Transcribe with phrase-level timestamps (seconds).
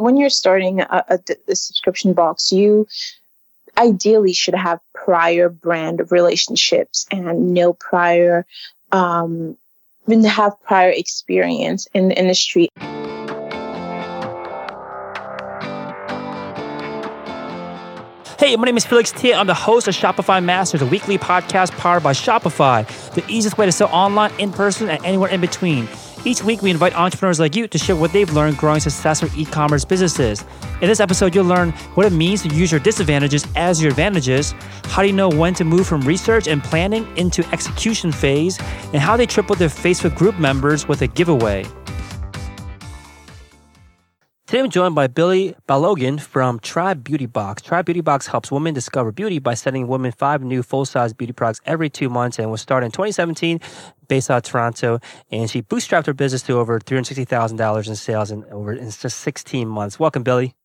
[0.00, 1.18] when you're starting a, a,
[1.48, 2.86] a subscription box, you
[3.76, 8.46] ideally should have prior brand relationships and no prior
[8.92, 9.56] um,
[10.08, 12.68] have prior experience in the industry.
[18.38, 19.36] Hey, my name is Felix Thea.
[19.36, 23.66] I'm the host of Shopify Masters, a weekly podcast powered by Shopify, the easiest way
[23.66, 25.86] to sell online, in person, and anywhere in between.
[26.22, 29.46] Each week, we invite entrepreneurs like you to share what they've learned growing successful e
[29.46, 30.44] commerce businesses.
[30.82, 34.52] In this episode, you'll learn what it means to use your disadvantages as your advantages,
[34.84, 38.58] how do you know when to move from research and planning into execution phase,
[38.92, 41.64] and how they tripled their Facebook group members with a giveaway.
[44.50, 47.62] Today I'm joined by Billy Balogun from Tribe Beauty Box.
[47.62, 51.60] Tribe Beauty Box helps women discover beauty by sending women five new full-size beauty products
[51.66, 53.60] every two months and was started in 2017
[54.08, 54.98] based out of Toronto.
[55.30, 59.68] And she bootstrapped her business to over $360,000 in sales in over in just 16
[59.68, 60.00] months.
[60.00, 60.56] Welcome, Billy.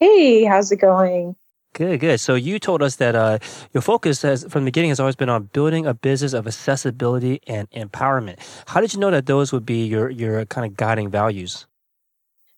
[0.00, 1.36] Hey, how's it going?
[1.74, 2.20] Good, good.
[2.20, 3.38] So you told us that uh,
[3.74, 7.42] your focus has, from the beginning has always been on building a business of accessibility
[7.46, 8.38] and empowerment.
[8.66, 11.66] How did you know that those would be your your kind of guiding values?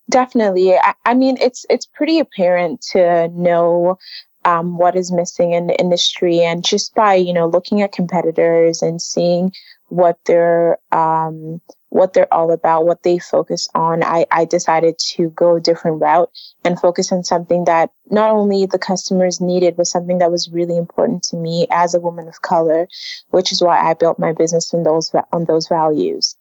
[0.09, 0.77] Definitely.
[0.77, 3.99] I, I mean, it's it's pretty apparent to know
[4.45, 8.83] um, what is missing in the industry, and just by you know looking at competitors
[8.83, 9.53] and seeing
[9.89, 15.31] what they're um, what they're all about, what they focus on, I, I decided to
[15.31, 16.31] go a different route
[16.65, 20.77] and focus on something that not only the customers needed, but something that was really
[20.77, 22.87] important to me as a woman of color,
[23.31, 26.37] which is why I built my business on those on those values.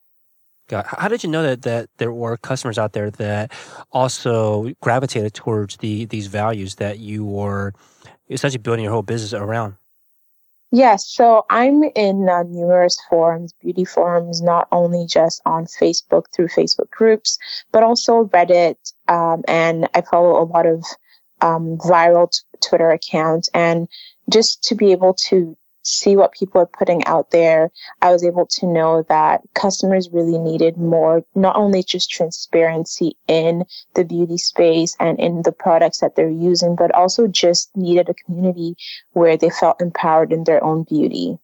[0.68, 3.52] God, how did you know that, that there were customers out there that
[3.92, 7.74] also gravitated towards the these values that you were
[8.30, 9.76] essentially building your whole business around?
[10.72, 16.48] Yes, so I'm in uh, numerous forums, beauty forums, not only just on Facebook through
[16.48, 17.38] Facebook groups,
[17.72, 18.76] but also Reddit,
[19.08, 20.84] um, and I follow a lot of
[21.42, 23.88] um, viral t- Twitter accounts, and
[24.30, 28.46] just to be able to see what people are putting out there, I was able
[28.48, 34.96] to know that customers really needed more, not only just transparency in the beauty space
[35.00, 38.76] and in the products that they're using, but also just needed a community
[39.14, 41.38] where they felt empowered in their own beauty.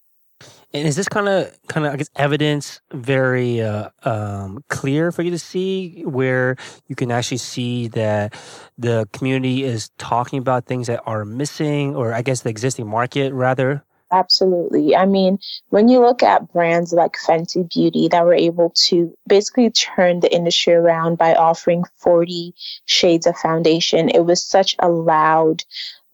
[0.74, 5.22] And is this kind of kind of I guess evidence very uh, um, clear for
[5.22, 6.56] you to see, where
[6.88, 8.34] you can actually see that
[8.78, 13.34] the community is talking about things that are missing, or I guess the existing market
[13.34, 13.84] rather?
[14.12, 14.96] Absolutely.
[14.96, 15.40] I mean,
[15.70, 20.34] when you look at brands like Fenty Beauty that were able to basically turn the
[20.34, 22.54] industry around by offering 40
[22.86, 25.64] shades of foundation, it was such a loud,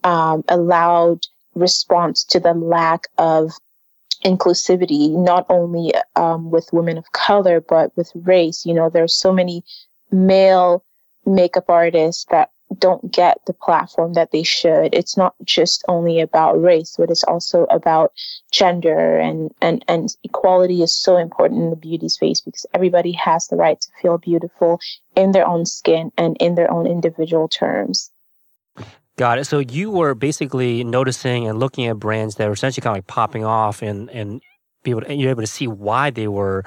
[0.04, 1.26] um, a loud
[1.56, 3.52] response to the lack of
[4.24, 8.64] inclusivity, not only um, with women of color, but with race.
[8.64, 9.64] You know, there's so many
[10.12, 10.84] male
[11.26, 14.94] makeup artists that don't get the platform that they should.
[14.94, 18.12] It's not just only about race, but it's also about
[18.52, 23.48] gender and, and, and equality is so important in the beauty space because everybody has
[23.48, 24.80] the right to feel beautiful
[25.16, 28.12] in their own skin and in their own individual terms.
[29.18, 29.46] Got it.
[29.46, 33.08] So you were basically noticing and looking at brands that were essentially kind of like
[33.08, 34.42] popping off and, and
[34.84, 36.64] be able to, you're able to see why they were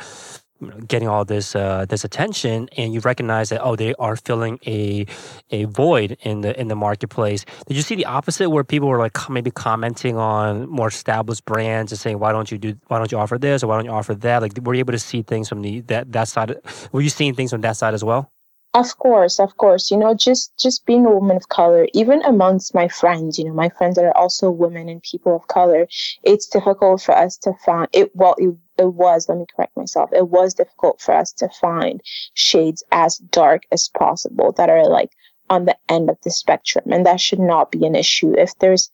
[0.86, 5.06] getting all this uh, this attention, and you recognize that oh, they are filling a
[5.50, 7.44] a void in the in the marketplace.
[7.66, 11.92] Did you see the opposite, where people were like maybe commenting on more established brands
[11.92, 13.92] and saying why don't you do why don't you offer this or why don't you
[13.92, 14.42] offer that?
[14.42, 16.54] Like, were you able to see things from the that that side?
[16.92, 18.30] Were you seeing things from that side as well?
[18.72, 19.90] Of course, of course.
[19.90, 23.52] You know, just just being a woman of color, even amongst my friends, you know,
[23.52, 25.88] my friends that are also women and people of color,
[26.22, 28.14] it's difficult for us to find it.
[28.14, 29.28] Well, it, it was.
[29.28, 30.10] Let me correct myself.
[30.12, 32.00] It was difficult for us to find
[32.34, 35.10] shades as dark as possible that are like
[35.48, 38.34] on the end of the spectrum, and that should not be an issue.
[38.38, 38.88] If there's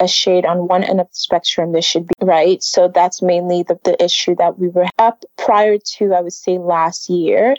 [0.00, 3.62] a shade on one end of the spectrum this should be right so that's mainly
[3.62, 7.54] the, the issue that we were up prior to i would say last year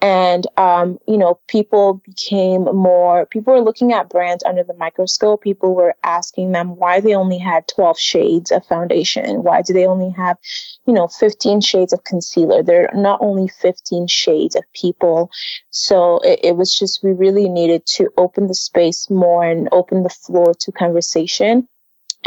[0.00, 5.42] and um, you know people became more people were looking at brands under the microscope.
[5.42, 9.42] People were asking them why they only had 12 shades of foundation.
[9.42, 10.38] Why do they only have
[10.86, 12.62] you know 15 shades of concealer?
[12.62, 15.30] There are not only 15 shades of people.
[15.70, 20.04] So it, it was just we really needed to open the space more and open
[20.04, 21.68] the floor to conversation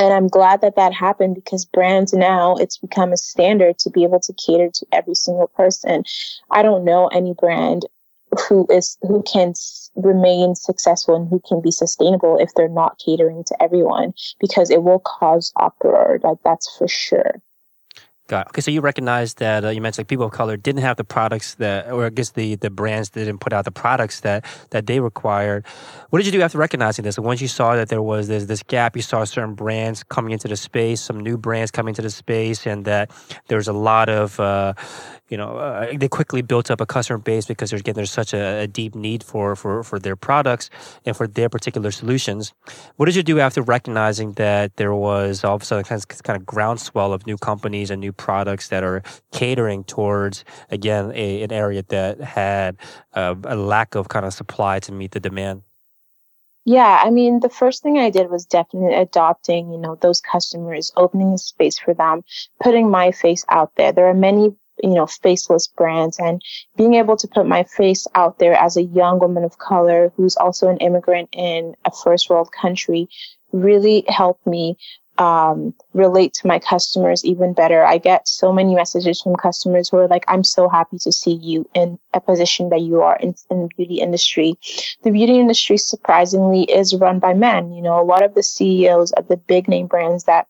[0.02, 4.04] and I'm glad that that happened because brands now, it's become a standard to be
[4.04, 6.04] able to cater to every single person.
[6.50, 7.86] I don't know any brand
[8.48, 9.54] who is who can
[9.96, 14.84] remain successful and who can be sustainable if they're not catering to everyone because it
[14.84, 17.42] will cause uproar like that's for sure
[18.32, 18.62] Got okay.
[18.62, 21.56] So you recognize that uh, you mentioned like people of color didn't have the products
[21.56, 25.02] that, or I guess the the brands didn't put out the products that that they
[25.02, 25.66] required.
[26.12, 27.20] What did you do after recognizing this?
[27.20, 30.48] Once you saw that there was this this gap, you saw certain brands coming into
[30.48, 33.12] the space, some new brands coming into the space, and that
[33.50, 34.76] there was a lot of uh,
[35.32, 38.34] you know, uh, they quickly built up a customer base because there's again there's such
[38.34, 40.70] a, a, deep need for for for their products
[41.06, 42.54] and for their particular solutions.
[42.98, 46.24] What did you do after recognizing that there was all of a sudden kind of,
[46.24, 49.02] kind of groundswell of new companies and new products that are
[49.32, 52.78] catering towards again a, an area that had
[53.14, 55.64] a, a lack of kind of supply to meet the demand?
[56.64, 60.92] Yeah, I mean, the first thing I did was definitely adopting, you know, those customers,
[60.96, 62.22] opening a space for them,
[62.62, 63.92] putting my face out there.
[63.92, 66.42] There are many you know, faceless brands and
[66.76, 70.36] being able to put my face out there as a young woman of color who's
[70.38, 73.08] also an immigrant in a first world country
[73.52, 74.78] really helped me
[75.22, 77.84] um, relate to my customers even better.
[77.84, 81.34] I get so many messages from customers who are like, I'm so happy to see
[81.34, 84.56] you in a position that you are in, in the beauty industry.
[85.04, 87.72] The beauty industry, surprisingly, is run by men.
[87.72, 90.48] You know, a lot of the CEOs of the big name brands that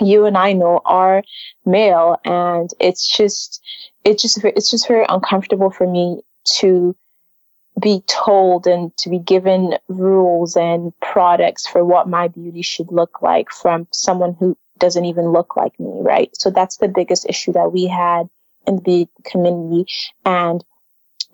[0.00, 1.22] you and I know are
[1.64, 3.60] male and it's just
[4.04, 6.22] it's just it's just very uncomfortable for me
[6.58, 6.96] to
[7.80, 13.22] be told and to be given rules and products for what my beauty should look
[13.22, 16.30] like from someone who doesn't even look like me, right?
[16.36, 18.28] So that's the biggest issue that we had
[18.66, 19.86] in the community.
[20.24, 20.64] And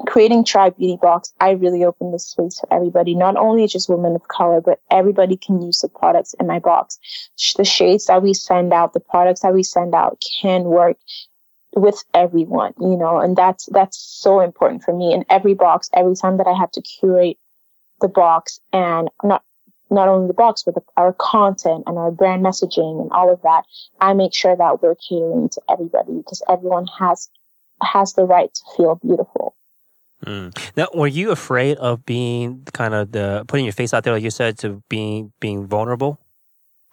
[0.06, 4.14] creating Tribe Beauty Box, I really opened the space for everybody, not only just women
[4.14, 6.98] of color, but everybody can use the products in my box.
[7.56, 10.98] The shades that we send out, the products that we send out can work
[11.76, 15.12] with everyone, you know, and that's, that's so important for me.
[15.12, 17.38] In every box, every time that I have to curate
[18.00, 19.44] the box and not,
[19.90, 23.42] not only the box, but the, our content and our brand messaging and all of
[23.42, 23.64] that,
[24.00, 27.28] I make sure that we're catering to everybody because everyone has,
[27.82, 29.54] has the right to feel beautiful.
[30.24, 30.56] Mm.
[30.76, 34.22] Now, were you afraid of being kind of the putting your face out there, like
[34.22, 36.18] you said, to being being vulnerable?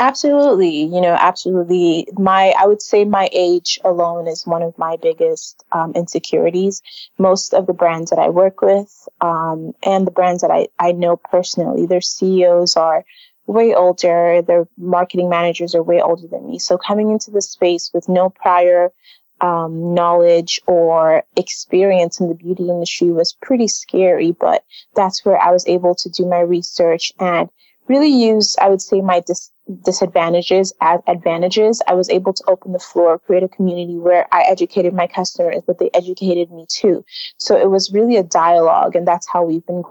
[0.03, 2.09] Absolutely, you know, absolutely.
[2.17, 6.81] My, I would say my age alone is one of my biggest um, insecurities.
[7.17, 10.91] Most of the brands that I work with um, and the brands that I, I
[10.91, 13.05] know personally, their CEOs are
[13.47, 16.59] way older, their marketing managers are way older than me.
[16.59, 18.91] So coming into the space with no prior
[19.39, 24.65] um, knowledge or experience in the beauty industry was pretty scary, but
[24.97, 27.47] that's where I was able to do my research and
[27.87, 29.51] really use, I would say, my dis-
[29.83, 31.81] disadvantages as advantages.
[31.87, 35.61] I was able to open the floor, create a community where I educated my customers,
[35.65, 37.05] but they educated me too.
[37.37, 39.83] So it was really a dialogue, and that's how we've been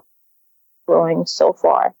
[0.87, 1.95] growing so far.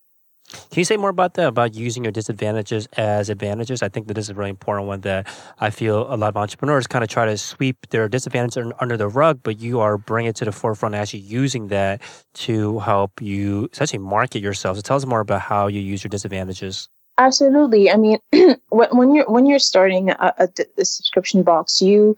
[0.51, 3.81] Can you say more about that, about using your disadvantages as advantages?
[3.81, 5.27] I think that this is a really important one that
[5.59, 9.07] I feel a lot of entrepreneurs kind of try to sweep their disadvantages under the
[9.07, 12.01] rug, but you are bringing it to the forefront, actually using that
[12.33, 14.77] to help you essentially market yourself.
[14.77, 16.87] So tell us more about how you use your disadvantages.
[17.17, 17.91] Absolutely.
[17.91, 18.19] I mean,
[18.69, 22.17] when you're when you're starting a, a, a subscription box, you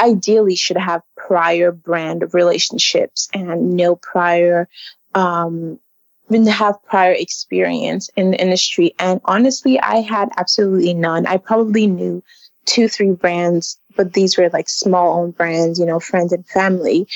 [0.00, 4.68] ideally should have prior brand relationships and no prior
[5.14, 5.78] um,
[6.30, 8.94] didn't have prior experience in the industry.
[8.98, 11.26] And honestly, I had absolutely none.
[11.26, 12.22] I probably knew
[12.64, 17.06] two, three brands, but these were like small owned brands, you know, friends and family.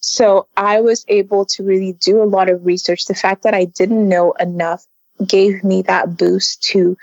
[0.00, 3.04] So I was able to really do a lot of research.
[3.04, 4.86] The fact that I didn't know enough
[5.26, 6.96] gave me that boost to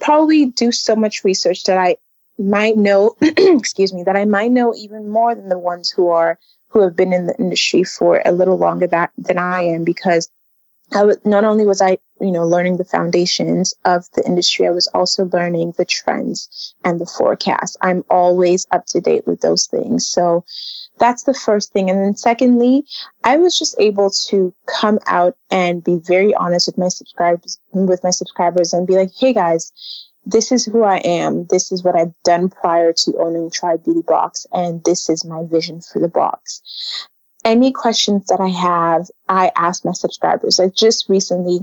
[0.00, 1.96] probably do so much research that I
[2.38, 6.38] might know, excuse me, that I might know even more than the ones who are,
[6.68, 10.30] who have been in the industry for a little longer that, than I am because
[10.94, 15.24] Not only was I, you know, learning the foundations of the industry, I was also
[15.32, 17.76] learning the trends and the forecast.
[17.80, 20.06] I'm always up to date with those things.
[20.06, 20.44] So
[20.98, 21.90] that's the first thing.
[21.90, 22.84] And then secondly,
[23.24, 28.04] I was just able to come out and be very honest with my subscribers, with
[28.04, 29.72] my subscribers and be like, Hey guys,
[30.24, 31.46] this is who I am.
[31.46, 34.46] This is what I've done prior to owning Tribe Beauty Box.
[34.52, 37.08] And this is my vision for the box
[37.44, 40.58] any questions that I have, I ask my subscribers.
[40.58, 41.60] Like just recently,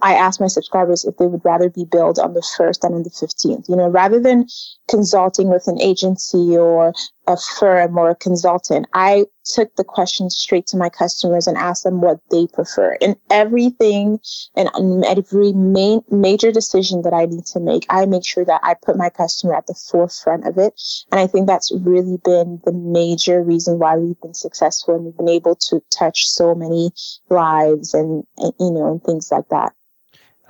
[0.00, 3.02] I asked my subscribers if they would rather be billed on the 1st than on
[3.02, 3.68] the 15th.
[3.68, 4.46] You know, rather than
[4.88, 6.94] consulting with an agency or
[7.26, 11.84] a firm or a consultant, I took the questions straight to my customers and asked
[11.84, 12.96] them what they prefer.
[13.00, 14.18] And everything
[14.56, 14.68] and
[15.04, 18.96] every main major decision that I need to make, I make sure that I put
[18.96, 20.80] my customer at the forefront of it.
[21.10, 25.16] And I think that's really been the major reason why we've been successful and we've
[25.16, 26.90] been able to touch so many
[27.30, 29.72] lives and, and you know, and things like that.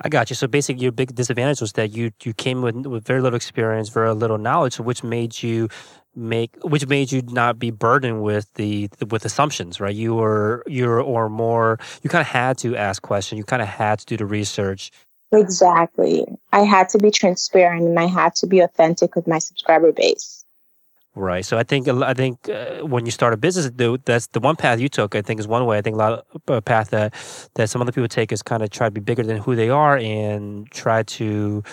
[0.01, 0.35] I got you.
[0.35, 3.89] So basically, your big disadvantage was that you you came with with very little experience,
[3.89, 5.69] very little knowledge, which made you
[6.15, 9.95] make which made you not be burdened with the with assumptions, right?
[9.95, 13.37] You were you were or more you kind of had to ask questions.
[13.37, 14.91] You kind of had to do the research.
[15.31, 16.25] Exactly.
[16.51, 20.43] I had to be transparent and I had to be authentic with my subscriber base.
[21.15, 21.45] Right.
[21.45, 23.69] So I think I think uh, when you start a business,
[24.03, 25.15] that's the one path you took.
[25.15, 25.77] I think is one way.
[25.77, 27.13] I think a lot of a path that
[27.53, 29.69] that some other people take is kind of try to be bigger than who they
[29.69, 31.63] are and try to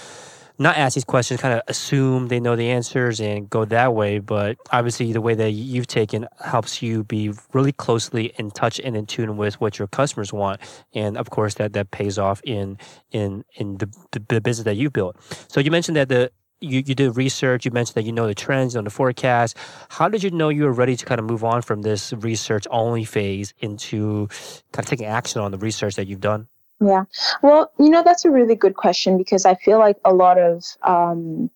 [0.60, 4.18] not ask these questions, kind of assume they know the answers and go that way.
[4.18, 8.94] But obviously, the way that you've taken helps you be really closely in touch and
[8.94, 10.60] in tune with what your customers want,
[10.94, 12.76] and of course, that that pays off in
[13.10, 13.92] in in the,
[14.28, 15.16] the business that you built.
[15.48, 17.64] So you mentioned that the you, you did research.
[17.64, 19.56] You mentioned that you know the trends on the forecast.
[19.88, 22.66] How did you know you were ready to kind of move on from this research
[22.70, 24.28] only phase into
[24.72, 26.48] kind of taking action on the research that you've done?
[26.80, 27.04] Yeah.
[27.42, 30.64] Well, you know, that's a really good question because I feel like a lot of
[30.82, 31.50] um,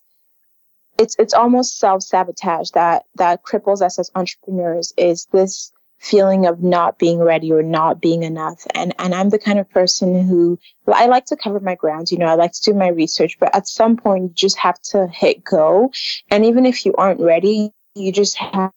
[0.99, 6.62] it's it's almost self sabotage that that cripples us as entrepreneurs is this feeling of
[6.62, 8.66] not being ready or not being enough.
[8.75, 12.19] And and I'm the kind of person who I like to cover my grounds, you
[12.19, 15.09] know, I like to do my research, but at some point you just have to
[15.09, 15.90] hit go.
[16.31, 18.73] And even if you aren't ready, you just have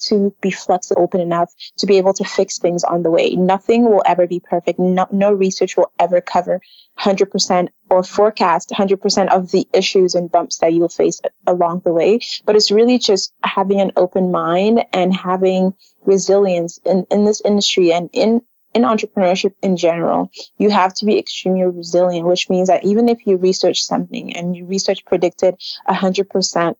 [0.00, 3.34] to be flexible, open enough to be able to fix things on the way.
[3.36, 4.78] Nothing will ever be perfect.
[4.78, 6.60] No, no research will ever cover
[6.98, 12.20] 100% or forecast 100% of the issues and bumps that you'll face along the way.
[12.44, 17.92] But it's really just having an open mind and having resilience in, in this industry
[17.92, 18.42] and in
[18.72, 23.26] in entrepreneurship in general, you have to be extremely resilient, which means that even if
[23.26, 25.56] you research something and your research predicted
[25.88, 26.76] 100%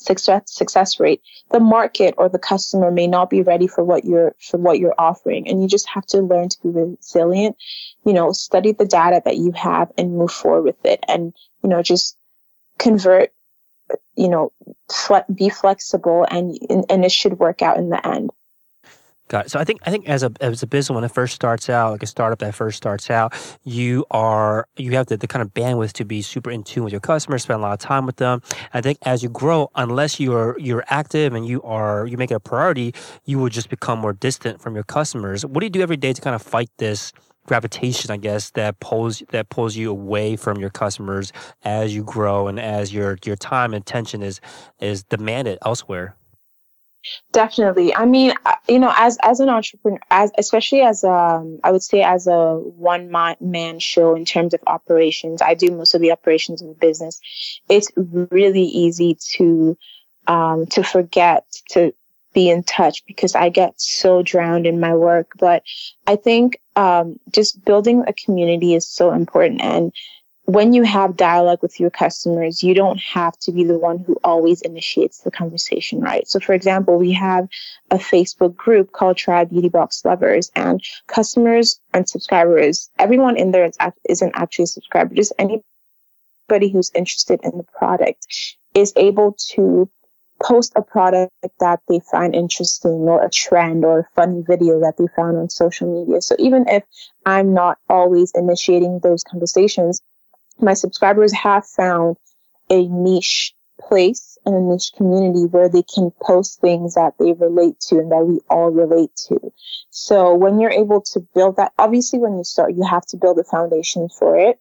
[0.00, 4.34] success success rate the market or the customer may not be ready for what you're
[4.40, 5.48] for what you're offering.
[5.48, 7.56] And you just have to learn to be resilient
[8.04, 11.04] you know study the data that you have and move forward with it.
[11.06, 12.16] And you know just
[12.78, 13.32] convert
[14.16, 14.52] you know
[14.90, 16.56] fle- be flexible and
[16.88, 18.30] and it should work out in the end
[19.30, 19.50] Got it.
[19.50, 21.92] So I think I think as a as a business when it first starts out,
[21.92, 23.32] like a startup that first starts out,
[23.62, 26.92] you are you have the, the kind of bandwidth to be super in tune with
[26.92, 28.42] your customers, spend a lot of time with them.
[28.74, 32.34] I think as you grow, unless you're you're active and you are you make it
[32.34, 32.92] a priority,
[33.24, 35.46] you will just become more distant from your customers.
[35.46, 37.12] What do you do every day to kind of fight this
[37.46, 41.32] gravitation, I guess, that pulls that pulls you away from your customers
[41.62, 44.40] as you grow and as your your time and attention is
[44.80, 46.16] is demanded elsewhere?
[47.32, 47.94] Definitely.
[47.94, 51.82] I mean, uh, you know, as as an entrepreneur, as especially as um, I would
[51.82, 56.12] say as a one man show in terms of operations, I do most of the
[56.12, 57.20] operations of the business.
[57.68, 59.78] It's really easy to
[60.26, 61.94] um, to forget to
[62.32, 65.32] be in touch because I get so drowned in my work.
[65.38, 65.62] But
[66.06, 69.92] I think um, just building a community is so important, and
[70.44, 74.16] when you have dialogue with your customers, you don't have to be the one who
[74.24, 76.26] always initiates the conversation, right?
[76.26, 77.48] So, for example, we have
[77.90, 83.64] a Facebook group called Tribe Beauty Box Lovers, and customers and subscribers, everyone in there
[83.64, 83.76] is,
[84.08, 88.26] isn't actually a subscriber, just anybody who's interested in the product
[88.74, 89.88] is able to
[90.42, 94.96] post a product that they find interesting or a trend or a funny video that
[94.96, 96.20] they found on social media.
[96.22, 96.82] So even if
[97.26, 100.00] I'm not always initiating those conversations,
[100.62, 102.16] my subscribers have found
[102.70, 107.80] a niche place and a niche community where they can post things that they relate
[107.80, 109.52] to and that we all relate to.
[109.90, 113.38] So when you're able to build that, obviously when you start, you have to build
[113.38, 114.58] a foundation for it.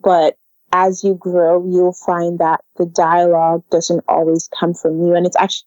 [0.00, 0.36] But
[0.72, 5.14] as you grow, you'll find that the dialogue doesn't always come from you.
[5.14, 5.66] And it's actually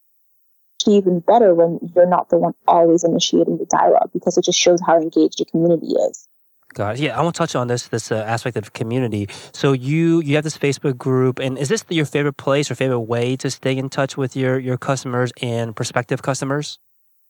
[0.88, 4.82] even better when you're not the one always initiating the dialogue because it just shows
[4.86, 6.28] how engaged your community is.
[6.74, 7.02] Got it.
[7.02, 9.28] Yeah, I want to touch on this this uh, aspect of community.
[9.54, 13.02] So you you have this Facebook group, and is this your favorite place or favorite
[13.02, 16.78] way to stay in touch with your your customers and prospective customers?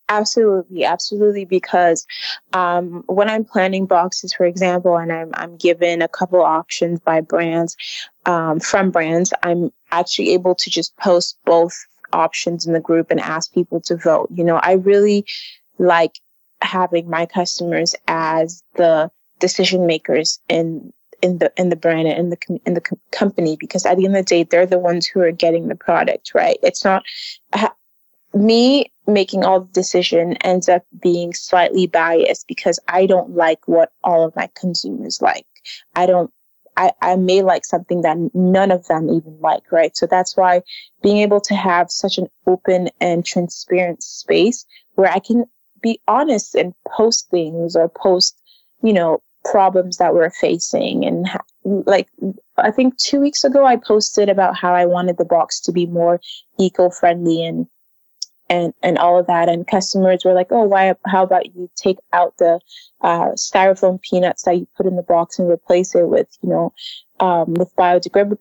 [0.10, 1.46] Absolutely, absolutely.
[1.46, 2.06] Because
[2.54, 7.22] um, when I'm planning boxes, for example, and I'm I'm given a couple options by
[7.22, 7.78] brands
[8.26, 13.20] um, from brands, I'm actually able to just post both options in the group and
[13.20, 14.30] ask people to vote.
[14.34, 15.26] You know, I really
[15.78, 16.20] like
[16.62, 20.92] having my customers as the decision makers in
[21.22, 24.16] in the in the brand and in the in the company because at the end
[24.16, 27.04] of the day they're the ones who are getting the product right it's not
[28.34, 33.92] me making all the decision ends up being slightly biased because i don't like what
[34.04, 35.46] all of my consumers like
[35.96, 36.32] i don't
[36.78, 39.96] I, I may like something that none of them even like, right?
[39.98, 40.62] So that's why
[41.04, 44.66] being able to have such an open and transparent space
[44.96, 45.44] where I can
[45.82, 48.40] be honest and post things or post,
[48.82, 51.28] you know, problems that we're facing and
[51.64, 52.10] like
[52.58, 55.86] i think two weeks ago i posted about how i wanted the box to be
[55.86, 56.20] more
[56.58, 57.68] eco-friendly and
[58.50, 59.48] and and all of that.
[59.48, 62.60] And customers were like oh why how about you take out the
[63.02, 66.74] uh, styrofoam peanuts that you put in the box and replace it with you know
[67.20, 68.40] um, with biodegradable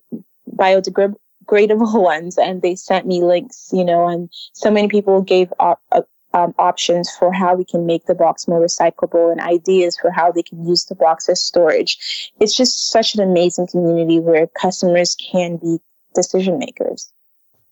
[0.55, 2.37] biodegradable ones?
[2.37, 6.01] And they sent me links you know and so many people gave up, uh,
[6.33, 10.31] um, options for how we can make the box more recyclable and ideas for how
[10.31, 15.15] they can use the box as storage it's just such an amazing community where customers
[15.15, 15.79] can be
[16.15, 17.11] decision makers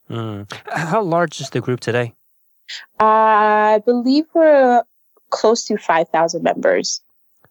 [0.10, 0.52] mm.
[0.68, 2.14] how large is the group today
[3.00, 4.84] I believe we're
[5.30, 7.02] close to 5,000 members.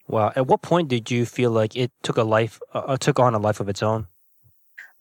[0.09, 0.33] Wow.
[0.37, 3.35] At what point did you feel like it took a life, uh, uh took on
[3.35, 4.07] a life of its own?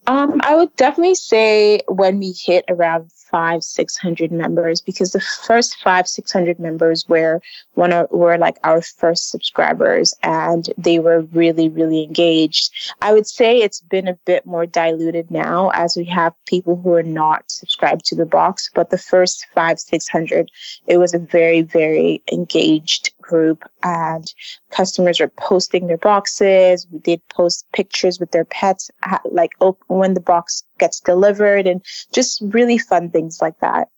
[0.07, 5.19] Um, I would definitely say when we hit around five, six hundred members, because the
[5.19, 7.41] first five, six hundred members were
[7.73, 12.71] one of were like our first subscribers, and they were really, really engaged.
[13.01, 16.93] I would say it's been a bit more diluted now as we have people who
[16.93, 18.69] are not subscribed to the box.
[18.75, 20.51] But the first five, six hundred,
[20.85, 24.33] it was a very, very engaged group and
[24.71, 26.87] customers were posting their boxes.
[26.91, 28.91] We did post pictures with their pets,
[29.25, 29.51] like
[29.87, 33.89] when the box gets delivered and just really fun things like that.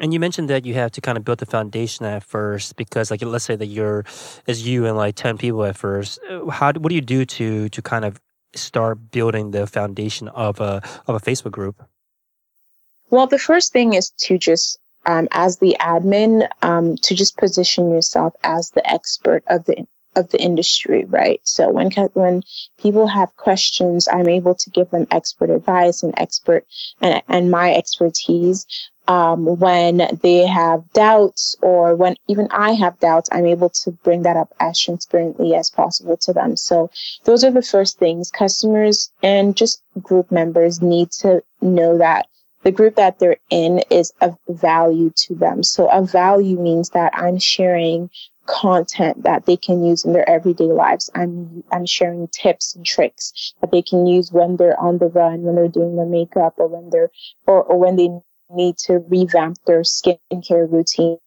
[0.00, 3.10] And you mentioned that you have to kind of build the foundation at first because,
[3.10, 4.04] like, let's say that you're,
[4.46, 6.20] as you and like ten people at first.
[6.30, 8.20] Uh, how what do you do to to kind of
[8.54, 11.82] start building the foundation of a of a Facebook group?
[13.10, 17.90] Well, the first thing is to just um, as the admin um, to just position
[17.90, 19.86] yourself as the expert of the
[20.16, 21.40] of the industry, right?
[21.44, 22.42] So when when
[22.78, 26.66] people have questions, I'm able to give them expert advice and expert
[27.00, 28.66] and and my expertise.
[29.06, 34.20] Um, when they have doubts or when even I have doubts, I'm able to bring
[34.24, 36.56] that up as transparently as possible to them.
[36.58, 36.90] So
[37.24, 42.26] those are the first things customers and just group members need to know that
[42.62, 45.62] the group that they're in is of value to them.
[45.62, 48.10] So a value means that I'm sharing
[48.46, 51.10] content that they can use in their everyday lives.
[51.14, 55.42] I'm I'm sharing tips and tricks that they can use when they're on the run,
[55.42, 57.10] when they're doing their makeup, or when they're
[57.46, 58.08] or, or when they
[58.50, 61.18] need to revamp their skincare routine.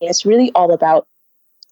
[0.00, 1.08] It's really all about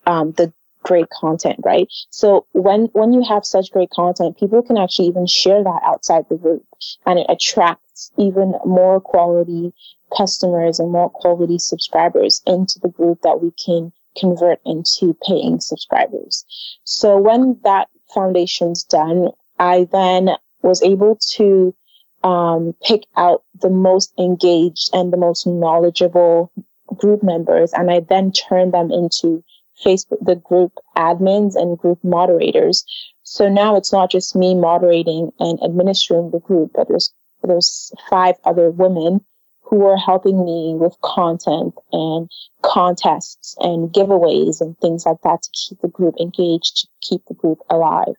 [0.05, 0.53] um, the
[0.87, 1.89] great content, right?
[2.11, 6.25] So when when you have such great content, people can actually even share that outside
[6.29, 6.65] the group,
[7.05, 9.73] and it attracts even more quality
[10.17, 16.45] customers and more quality subscribers into the group that we can convert into paying subscribers.
[16.85, 20.31] So when that foundation's done, I then
[20.63, 21.75] was able to
[22.23, 26.53] um, pick out the most engaged and the most knowledgeable
[26.95, 29.43] group members, and I then turn them into
[29.85, 32.85] Facebook, the group admins and group moderators.
[33.23, 37.13] So now it's not just me moderating and administering the group, but there's
[37.43, 39.25] there's five other women
[39.63, 42.31] who are helping me with content and
[42.63, 47.35] contests and giveaways and things like that to keep the group engaged, to keep the
[47.35, 48.15] group alive.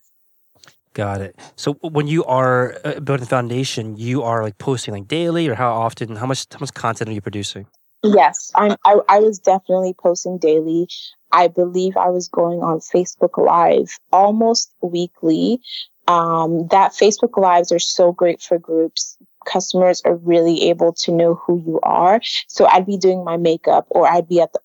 [0.93, 1.39] Got it.
[1.55, 5.53] So when you are uh, building the foundation, you are like posting like daily, or
[5.55, 6.15] how often?
[6.15, 7.67] How much how much content are you producing?
[8.03, 8.75] Yes, I'm.
[8.83, 10.87] I, I was definitely posting daily.
[11.31, 15.61] I believe I was going on Facebook Live almost weekly.
[16.07, 19.17] Um, that Facebook Lives are so great for groups.
[19.45, 22.21] Customers are really able to know who you are.
[22.47, 24.59] So I'd be doing my makeup or I'd be at the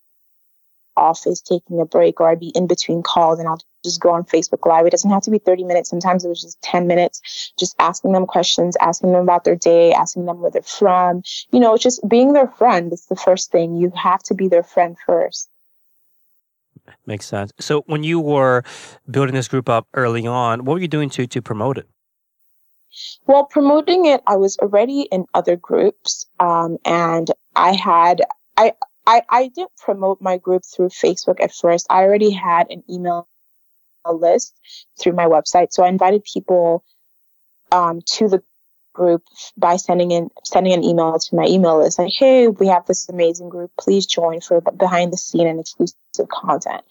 [0.96, 4.25] office taking a break or I'd be in between calls and I'll just go on
[4.25, 4.87] Facebook Live.
[4.87, 5.90] It doesn't have to be 30 minutes.
[5.90, 9.92] Sometimes it was just 10 minutes, just asking them questions, asking them about their day,
[9.92, 11.22] asking them where they're from.
[11.51, 13.77] You know, just being their friend is the first thing.
[13.77, 15.48] You have to be their friend first.
[17.07, 17.53] Makes sense.
[17.59, 18.62] So when you were
[19.11, 21.88] building this group up early on, what were you doing to to promote it?
[23.27, 28.23] Well, promoting it, I was already in other groups, um, and I had
[28.57, 28.73] I,
[29.07, 31.87] I I didn't promote my group through Facebook at first.
[31.88, 33.29] I already had an email
[34.05, 34.55] list
[35.01, 36.85] through my website, so I invited people
[37.71, 38.42] um, to the
[38.92, 39.24] group
[39.57, 43.09] by sending in sending an email to my email list like hey we have this
[43.09, 43.70] amazing group.
[43.78, 46.83] Please join for behind the scene and exclusive content.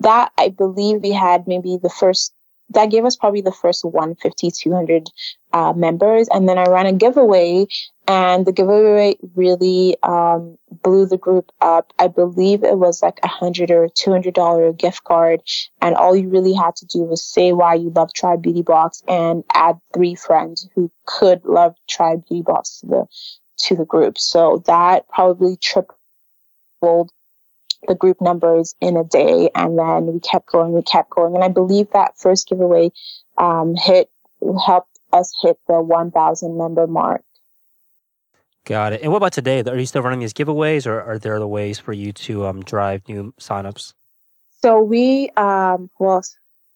[0.00, 2.32] That i believe we had maybe the first
[2.70, 5.08] that gave us probably the first 150 200
[5.52, 7.66] uh, members and then i ran a giveaway
[8.08, 11.92] and the giveaway really um, blew the group up.
[11.98, 15.42] I believe it was like a hundred or two hundred dollar gift card,
[15.80, 19.02] and all you really had to do was say why you love Tribe Beauty Box
[19.08, 23.06] and add three friends who could love Tribe Beauty Box to the
[23.58, 24.18] to the group.
[24.18, 27.10] So that probably tripled
[27.86, 29.50] the group numbers in a day.
[29.54, 31.34] And then we kept going, we kept going.
[31.34, 32.92] And I believe that first giveaway
[33.38, 34.10] um, hit
[34.64, 37.22] helped us hit the 1,000 member mark.
[38.64, 39.02] Got it.
[39.02, 39.62] And what about today?
[39.62, 42.62] Are you still running these giveaways, or are there other ways for you to um,
[42.64, 43.94] drive new signups?
[44.60, 46.24] So we, um, well,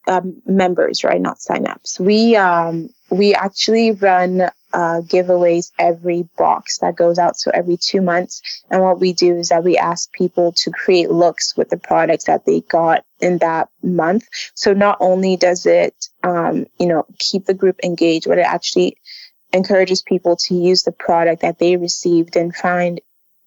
[0.07, 1.21] um, members, right?
[1.21, 1.99] Not signups.
[1.99, 7.37] We um, we actually run uh, giveaways every box that goes out.
[7.37, 8.43] So every two months.
[8.71, 12.25] And what we do is that we ask people to create looks with the products
[12.25, 14.29] that they got in that month.
[14.55, 18.97] So not only does it, um, you know, keep the group engaged, but it actually
[19.53, 23.01] encourages people to use the product that they received and find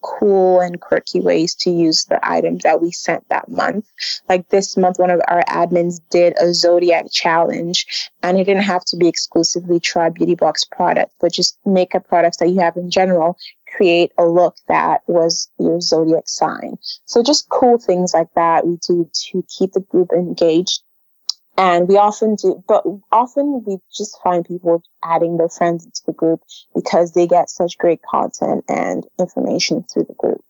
[0.03, 3.89] cool and quirky ways to use the items that we sent that month.
[4.29, 8.85] Like this month, one of our admins did a zodiac challenge, and it didn't have
[8.85, 12.91] to be exclusively Tribe Beauty Box product, but just makeup products that you have in
[12.91, 13.37] general.
[13.75, 16.77] Create a look that was your zodiac sign.
[17.05, 20.83] So just cool things like that we do to keep the group engaged
[21.57, 26.13] and we often do, but often we just find people adding their friends into the
[26.13, 26.41] group
[26.73, 30.43] because they get such great content and information through the group.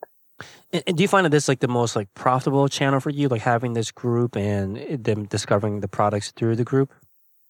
[0.72, 3.42] And, do you find that this like the most like profitable channel for you, like
[3.42, 6.92] having this group and them discovering the products through the group?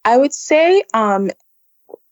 [0.05, 1.29] I would say um,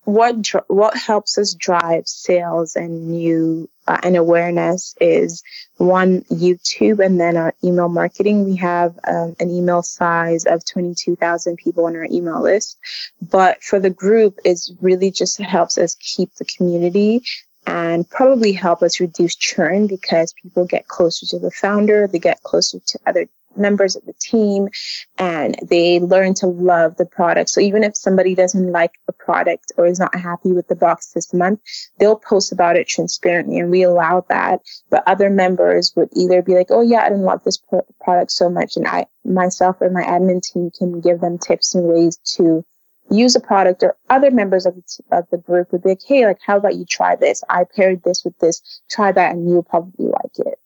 [0.03, 5.43] what dr- what helps us drive sales and new uh, and awareness is
[5.77, 8.45] one YouTube and then our email marketing.
[8.45, 12.77] We have um, an email size of 22,000 people on our email list.
[13.21, 17.23] But for the group, it's really just helps us keep the community
[17.65, 22.41] and probably help us reduce churn because people get closer to the founder, they get
[22.43, 24.69] closer to other members of the team
[25.17, 27.49] and they learn to love the product.
[27.49, 31.11] So even if somebody doesn't like a product or is not happy with the box
[31.11, 31.59] this month,
[31.99, 34.61] they'll post about it transparently and we allow that.
[34.89, 37.61] But other members would either be like, oh yeah, I didn't love this
[38.03, 38.77] product so much.
[38.77, 42.65] And I, myself or my admin team can give them tips and ways to
[43.09, 46.01] use a product or other members of the, t- of the group would be like,
[46.07, 47.43] hey, like, how about you try this?
[47.49, 50.59] I paired this with this, try that and you'll probably like it.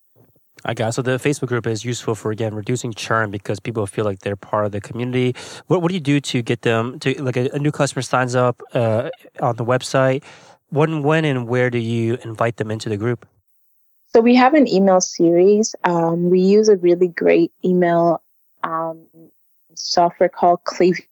[0.67, 4.03] I got so the Facebook group is useful for again reducing churn because people feel
[4.03, 5.35] like they're part of the community.
[5.67, 8.35] What what do you do to get them to like a, a new customer signs
[8.35, 10.23] up uh, on the website?
[10.69, 13.27] When when and where do you invite them into the group?
[14.07, 15.75] So we have an email series.
[15.83, 18.23] Um, we use a really great email
[18.63, 19.05] um,
[19.75, 21.03] software called Klaviyo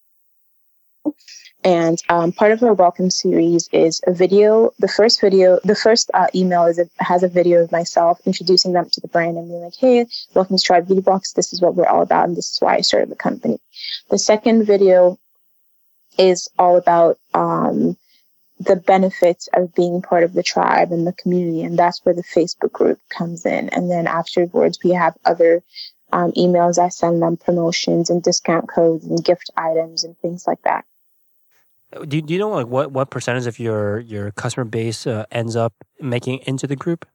[1.64, 4.72] and um, part of our welcome series is a video.
[4.80, 8.74] The first video, the first uh, email is a, has a video of myself introducing
[8.74, 11.34] them to the brand and being like, "Hey, welcome to Tribe Beauty Box.
[11.34, 13.60] This is what we're all about, and this is why I started the company."
[14.10, 15.18] The second video
[16.18, 17.98] is all about um,
[18.60, 22.24] the benefits of being part of the tribe and the community, and that's where the
[22.24, 23.70] Facebook group comes in.
[23.70, 25.64] And then afterwards, we have other
[26.12, 30.62] um, emails I send them promotions and discount codes and gift items and things like
[30.64, 30.86] that.
[32.08, 35.56] Do, do you know like what, what percentage of your your customer base uh, ends
[35.56, 37.06] up making into the group?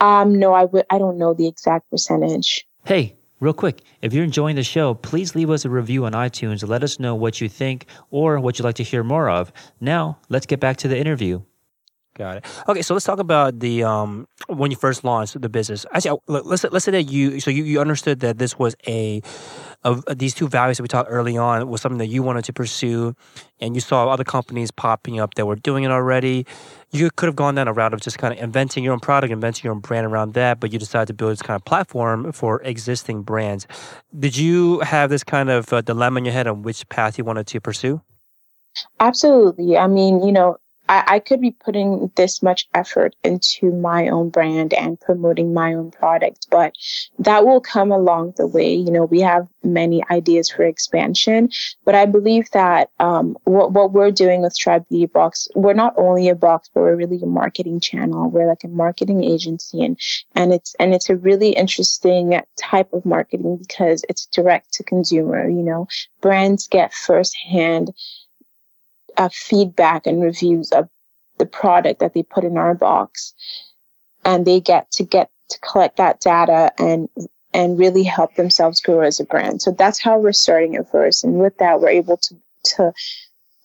[0.00, 0.84] Um, no, I would.
[0.90, 2.66] I don't know the exact percentage.
[2.84, 6.66] Hey, real quick, if you're enjoying the show, please leave us a review on iTunes
[6.66, 9.52] let us know what you think or what you'd like to hear more of.
[9.80, 11.42] Now, let's get back to the interview.
[12.14, 12.46] Got it.
[12.68, 15.86] Okay, so let's talk about the um when you first launched the business.
[15.92, 19.22] Actually, let's let's say that you so you, you understood that this was a
[19.82, 22.52] of these two values that we talked early on was something that you wanted to
[22.52, 23.16] pursue,
[23.60, 26.44] and you saw other companies popping up that were doing it already.
[26.90, 29.32] You could have gone down a route of just kind of inventing your own product,
[29.32, 32.30] inventing your own brand around that, but you decided to build this kind of platform
[32.32, 33.66] for existing brands.
[34.16, 37.24] Did you have this kind of uh, dilemma in your head on which path you
[37.24, 38.02] wanted to pursue?
[39.00, 39.76] Absolutely.
[39.76, 40.58] I mean, you know,
[40.92, 45.72] I, I could be putting this much effort into my own brand and promoting my
[45.72, 46.74] own product, but
[47.18, 48.74] that will come along the way.
[48.74, 51.48] You know, we have many ideas for expansion,
[51.86, 55.94] but I believe that um, what, what we're doing with Tribe Beauty Box, we're not
[55.96, 58.30] only a box, but we're really a marketing channel.
[58.30, 59.98] We're like a marketing agency, and
[60.34, 65.48] and it's and it's a really interesting type of marketing because it's direct to consumer.
[65.48, 65.88] You know,
[66.20, 67.92] brands get firsthand
[69.22, 70.88] uh, feedback and reviews of
[71.38, 73.34] the product that they put in our box.
[74.24, 77.08] And they get to get to collect that data and
[77.54, 79.60] and really help themselves grow as a brand.
[79.60, 82.92] So that's how we're starting at first and with that we're able to to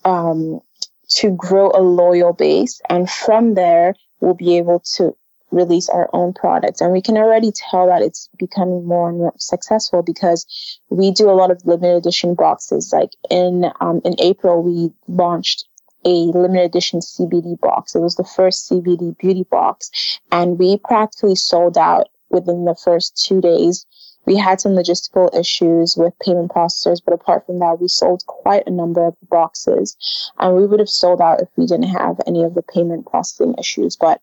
[0.04, 0.62] um,
[1.10, 2.82] to grow a loyal base.
[2.89, 5.15] And from there we'll be able to
[5.51, 6.81] release our own products.
[6.81, 10.45] And we can already tell that it's becoming more and more successful because
[10.89, 12.91] we do a lot of limited edition boxes.
[12.93, 15.65] Like in, um, in April, we launched
[16.05, 17.95] a limited edition CBD box.
[17.95, 23.21] It was the first CBD beauty box and we practically sold out within the first
[23.25, 23.86] two days.
[24.25, 28.67] We had some logistical issues with payment processors, but apart from that, we sold quite
[28.67, 29.95] a number of boxes.
[30.38, 33.55] And we would have sold out if we didn't have any of the payment processing
[33.57, 33.95] issues.
[33.95, 34.21] But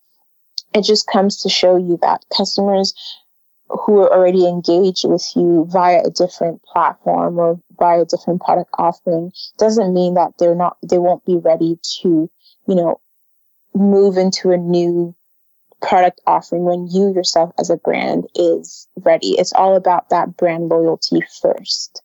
[0.75, 2.95] it just comes to show you that customers
[3.69, 8.71] who are already engaged with you via a different platform or via a different product
[8.79, 12.31] offering doesn't mean that they're not they won't be ready to
[12.67, 13.01] you know
[13.75, 15.15] move into a new
[15.81, 19.33] product offering when you yourself as a brand is ready.
[19.39, 22.03] It's all about that brand loyalty first.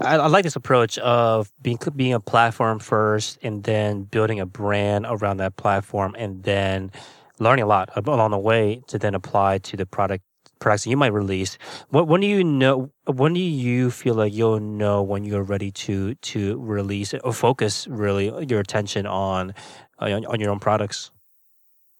[0.00, 4.46] I, I, like this approach of being being a platform first and then building a
[4.46, 6.92] brand around that platform and then
[7.38, 10.24] learning a lot along the way to then apply to the product
[10.60, 11.58] products you might release.
[11.90, 12.90] When, when do you know?
[13.06, 17.86] When do you feel like you'll know when you're ready to to release or focus
[17.86, 19.54] really your attention on
[20.00, 21.10] uh, on, on your own products?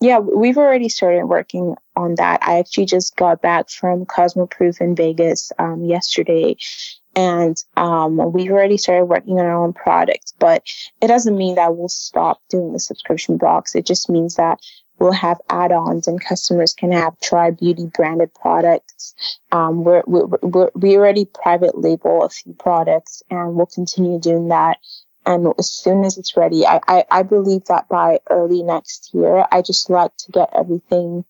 [0.01, 2.41] Yeah, we've already started working on that.
[2.43, 6.57] I actually just got back from Cosmoprof in Vegas um, yesterday,
[7.15, 10.35] and um, we've already started working on our own products.
[10.39, 10.65] But
[11.01, 13.75] it doesn't mean that we'll stop doing the subscription box.
[13.75, 14.59] It just means that
[14.99, 19.15] we'll have add-ons and customers can have Tribe Beauty branded products.
[19.53, 24.49] Um, we're, we're, we're, we already private label a few products and we'll continue doing
[24.49, 24.79] that.
[25.27, 29.47] And as soon as it's ready, I, I, I believe that by early next year,
[29.51, 31.25] I just like to get everything,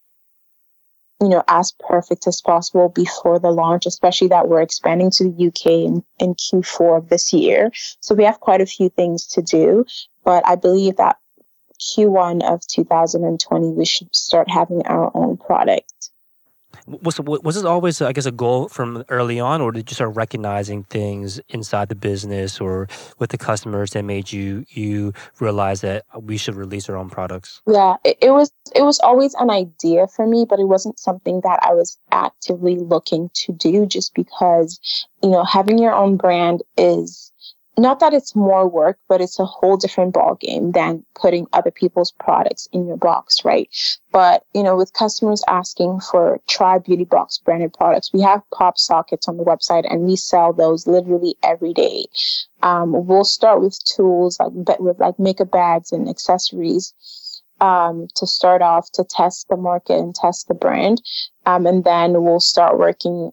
[1.21, 5.47] you know, as perfect as possible before the launch, especially that we're expanding to the
[5.47, 7.71] UK in, in Q4 of this year.
[8.01, 9.85] So we have quite a few things to do,
[10.25, 11.19] but I believe that
[11.81, 16.11] Q1 of 2020, we should start having our own product.
[16.87, 20.15] Was was this always, I guess, a goal from early on, or did you start
[20.17, 26.05] recognizing things inside the business or with the customers that made you you realize that
[26.21, 27.63] we should release our own products?
[27.67, 31.41] Yeah, it, it was it was always an idea for me, but it wasn't something
[31.43, 33.87] that I was actively looking to do.
[33.87, 37.33] Just because you know having your own brand is
[37.77, 41.71] not that it's more work, but it's a whole different ball game than putting other
[41.71, 43.69] people's products in your box, right?
[44.13, 48.79] But you know, with customers asking for Tribe Beauty Box branded products, we have pop
[48.79, 52.07] sockets on the website, and we sell those literally every day.
[52.63, 56.95] Um, we'll start with tools like with like makeup bags and accessories.
[57.61, 61.01] Um, to start off to test the market and test the brand.
[61.47, 63.31] Um, and then we'll start working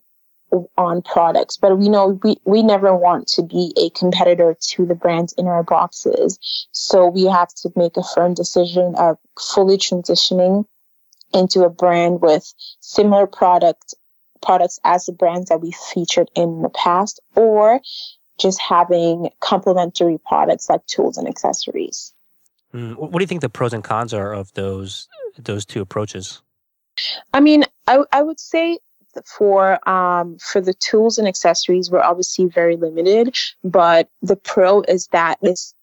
[0.78, 4.96] on products, but we know we, we never want to be a competitor to the
[4.96, 6.68] brands in our boxes.
[6.72, 10.66] So we have to make a firm decision of fully transitioning
[11.34, 13.94] into a brand with similar product
[14.42, 17.80] products as the brands that we featured in the past or
[18.40, 22.12] just having complementary products like tools and accessories.
[22.74, 26.42] Mm, what do you think the pros and cons are of those those two approaches?
[27.34, 28.80] I mean, I, I would say
[29.26, 35.08] for um, for the tools and accessories, we're obviously very limited, but the pro is
[35.08, 35.74] that it's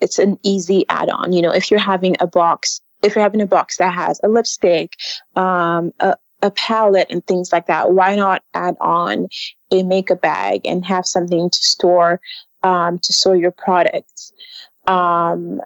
[0.00, 1.32] it's an easy add-on.
[1.32, 4.28] You know, if you're having a box, if you're having a box that has a
[4.28, 4.92] lipstick,
[5.36, 9.28] um, a, a palette, and things like that, why not add on
[9.70, 12.20] a makeup bag and have something to store
[12.62, 14.32] um, to store your products?
[14.86, 15.60] Um,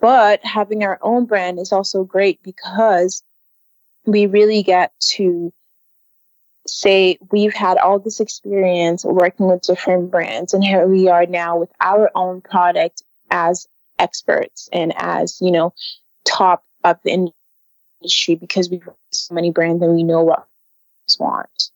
[0.00, 3.22] but having our own brand is also great because
[4.06, 5.52] we really get to
[6.68, 11.56] say we've had all this experience working with different brands and here we are now
[11.56, 13.66] with our own product as
[13.98, 15.72] experts and as you know
[16.24, 17.10] top of the
[18.02, 20.46] industry because we've so many brands and we know what
[21.18, 21.70] want.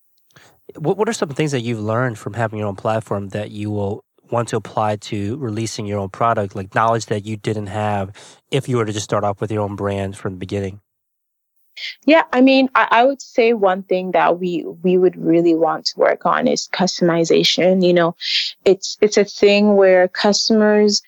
[0.76, 3.70] What, what are some things that you've learned from having your own platform that you
[3.70, 6.56] will want to apply to releasing your own product?
[6.56, 8.12] Like knowledge that you didn't have
[8.50, 10.80] if you were to just start off with your own brand from the beginning
[12.04, 15.86] yeah, I mean, I, I, would say one thing that we we would really want
[15.86, 17.84] to work on is customization.
[17.84, 18.16] You know,
[18.64, 21.02] it's it's a thing where customers,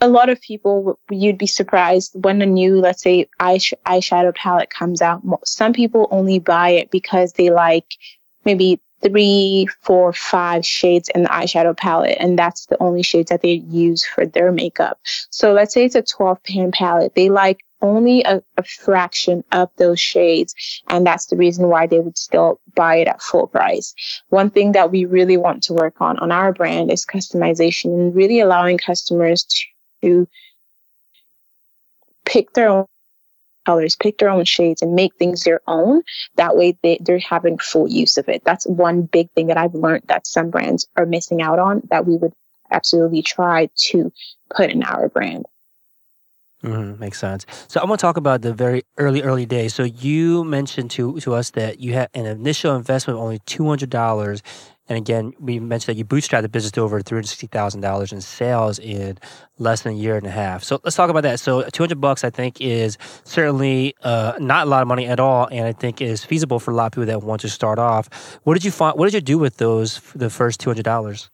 [0.00, 4.70] a lot of people, you'd be surprised when a new, let's say, eyes, eyeshadow palette
[4.70, 5.22] comes out.
[5.44, 7.86] Some people only buy it because they like
[8.44, 13.42] maybe three, four, five shades in the eyeshadow palette, and that's the only shades that
[13.42, 14.98] they use for their makeup.
[15.30, 17.14] So let's say it's a 12 pan palette.
[17.14, 20.54] They like only a, a, fraction of those shades.
[20.88, 23.94] And that's the reason why they would still buy it at full price.
[24.30, 28.14] One thing that we really want to work on on our brand is customization and
[28.14, 29.46] really allowing customers
[30.02, 30.26] to
[32.24, 32.86] pick their own
[33.66, 36.02] colors, pick their own shades and make things their own.
[36.36, 38.44] That way they, they're having full use of it.
[38.44, 42.06] That's one big thing that I've learned that some brands are missing out on that
[42.06, 42.32] we would
[42.70, 44.10] absolutely try to
[44.54, 45.44] put in our brand.
[46.64, 47.44] Mm-hmm, makes sense.
[47.68, 49.74] So I want to talk about the very early, early days.
[49.74, 53.66] So you mentioned to to us that you had an initial investment of only two
[53.68, 54.42] hundred dollars,
[54.88, 57.82] and again, we mentioned that you bootstrapped the business to over three hundred sixty thousand
[57.82, 59.18] dollars in sales in
[59.58, 60.64] less than a year and a half.
[60.64, 61.38] So let's talk about that.
[61.38, 65.20] So two hundred bucks, I think, is certainly uh, not a lot of money at
[65.20, 67.78] all, and I think is feasible for a lot of people that want to start
[67.78, 68.08] off.
[68.44, 68.98] What did you find?
[68.98, 71.28] What did you do with those the first two hundred dollars?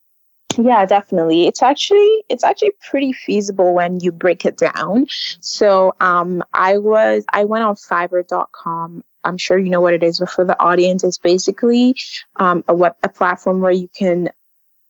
[0.59, 1.47] Yeah, definitely.
[1.47, 5.07] It's actually it's actually pretty feasible when you break it down.
[5.41, 9.05] So um I was I went on fiverr.com.
[9.23, 11.95] I'm sure you know what it is, but for the audience, it's basically
[12.37, 14.31] um, a web a platform where you can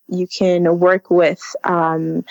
[0.08, 2.24] you can work with um,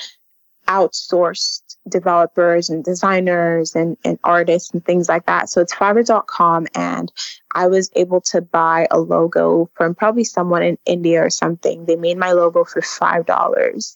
[0.70, 5.50] outsourced developers and designers and, and artists and things like that.
[5.50, 7.12] So it's fiverr.com and
[7.56, 11.86] I was able to buy a logo from probably someone in India or something.
[11.86, 13.96] They made my logo for $5.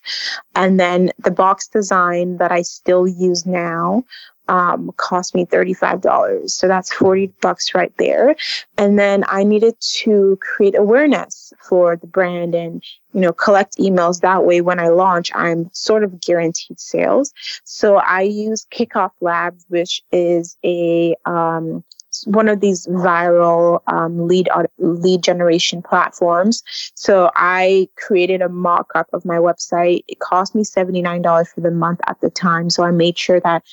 [0.55, 4.03] And then the box design that I still use now
[4.47, 6.49] um, cost me $35.
[6.49, 8.36] So that's 40 bucks right there.
[8.77, 14.21] And then I needed to create awareness for the brand and, you know, collect emails.
[14.21, 17.34] That way, when I launch, I'm sort of guaranteed sales.
[17.63, 21.84] So I use Kickoff Labs, which is a, um,
[22.25, 26.63] one of these viral um, lead lead generation platforms.
[26.95, 30.03] So I created a mock-up of my website.
[30.08, 32.69] It cost me seventy nine dollars for the month at the time.
[32.69, 33.63] So I made sure that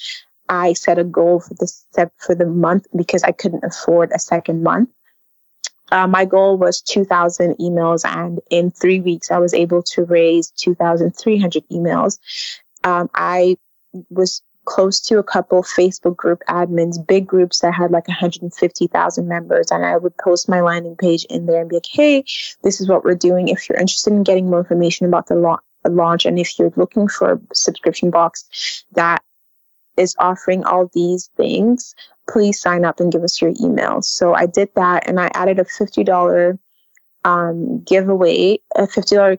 [0.51, 4.19] I set a goal for the step for the month because I couldn't afford a
[4.19, 4.91] second month.
[5.93, 10.51] Uh, my goal was 2,000 emails, and in three weeks, I was able to raise
[10.51, 12.19] 2,300 emails.
[12.85, 13.57] Um, I
[14.09, 19.71] was close to a couple Facebook group admins, big groups that had like 150,000 members.
[19.71, 22.25] And I would post my landing page in there and be like, hey,
[22.63, 23.49] this is what we're doing.
[23.49, 27.33] If you're interested in getting more information about the launch, and if you're looking for
[27.33, 29.23] a subscription box that
[29.97, 31.95] is offering all these things,
[32.29, 34.03] please sign up and give us your email.
[34.03, 36.59] So I did that and I added a $50
[37.25, 39.39] um, giveaway, a $50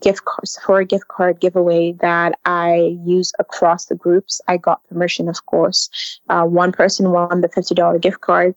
[0.00, 4.40] gift card for a gift card giveaway that I use across the groups.
[4.48, 6.20] I got permission, of course.
[6.28, 8.54] Uh, one person won the $50 gift card.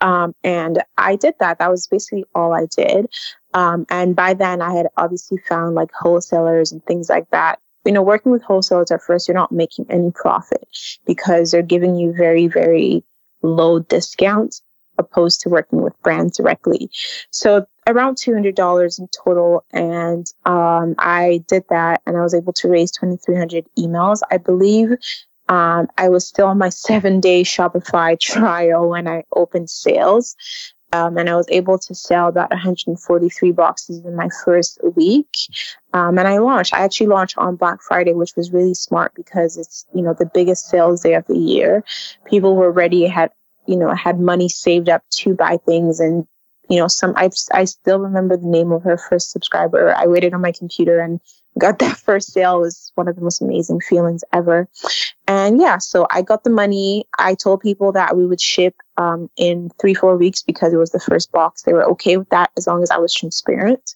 [0.00, 1.58] Um, and I did that.
[1.58, 3.06] That was basically all I did.
[3.54, 7.92] Um, and by then I had obviously found like wholesalers and things like that you
[7.92, 10.68] know, working with wholesalers at first, you're not making any profit
[11.06, 13.04] because they're giving you very, very
[13.42, 14.62] low discounts
[14.98, 16.90] opposed to working with brands directly.
[17.30, 19.64] So around $200 in total.
[19.72, 24.20] And um, I did that and I was able to raise 2,300 emails.
[24.30, 24.90] I believe
[25.48, 30.36] um, I was still on my seven day Shopify trial when I opened sales.
[30.92, 35.28] Um, and I was able to sell about 143 boxes in my first week.
[35.94, 36.74] Um, and I launched.
[36.74, 40.30] I actually launched on Black Friday, which was really smart because it's you know the
[40.34, 41.82] biggest sales day of the year.
[42.26, 43.30] People were ready, had
[43.66, 46.26] you know had money saved up to buy things, and
[46.68, 49.94] you know some I I still remember the name of her first subscriber.
[49.96, 51.20] I waited on my computer and
[51.58, 54.68] got that first sale was one of the most amazing feelings ever.
[55.28, 57.06] And yeah, so I got the money.
[57.18, 60.90] I told people that we would ship um, in three, four weeks because it was
[60.90, 61.62] the first box.
[61.62, 63.94] They were okay with that as long as I was transparent.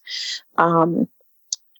[0.57, 1.07] Um,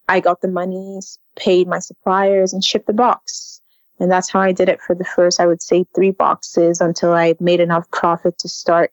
[0.10, 1.00] I got the money,
[1.36, 3.62] paid my suppliers, and shipped the box.
[4.00, 7.13] And that's how I did it for the first, I would say, three boxes until
[7.13, 8.92] I made enough profit to start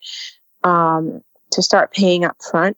[0.64, 2.76] um, to start paying up front.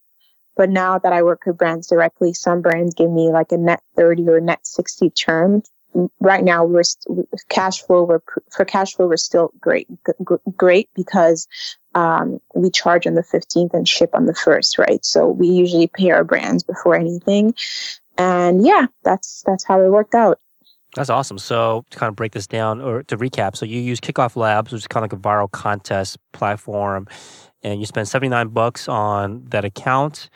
[0.57, 3.83] But now that I work with brands directly, some brands give me like a net
[3.97, 5.63] 30 or net 60 term.
[6.21, 8.03] Right now, we're st- cash flow.
[8.03, 9.07] We're for cash flow.
[9.07, 11.47] We're still great, g- great because
[11.95, 15.03] um, we charge on the 15th and ship on the first, right?
[15.05, 17.55] So we usually pay our brands before anything,
[18.19, 20.39] and yeah, that's that's how it worked out.
[20.95, 21.39] That's awesome.
[21.39, 24.73] So to kind of break this down or to recap, so you use Kickoff Labs,
[24.73, 27.07] which is kind of like a viral contest platform
[27.67, 30.31] and you spend 79 bucks on that account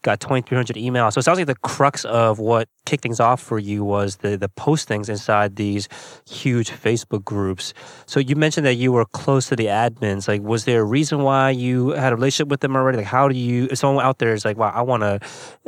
[0.00, 3.58] got 2300 emails so it sounds like the crux of what kicked things off for
[3.58, 5.88] you was the the postings inside these
[6.28, 7.72] huge facebook groups.
[8.06, 10.26] So you mentioned that you were close to the admins.
[10.26, 12.98] Like was there a reason why you had a relationship with them already?
[12.98, 15.20] Like how do you if someone out there is like wow i want to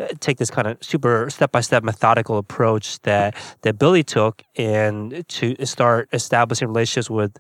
[0.03, 5.55] uh, take this kind of super step-by-step methodical approach that that billy took and to
[5.65, 7.39] start establishing relationships with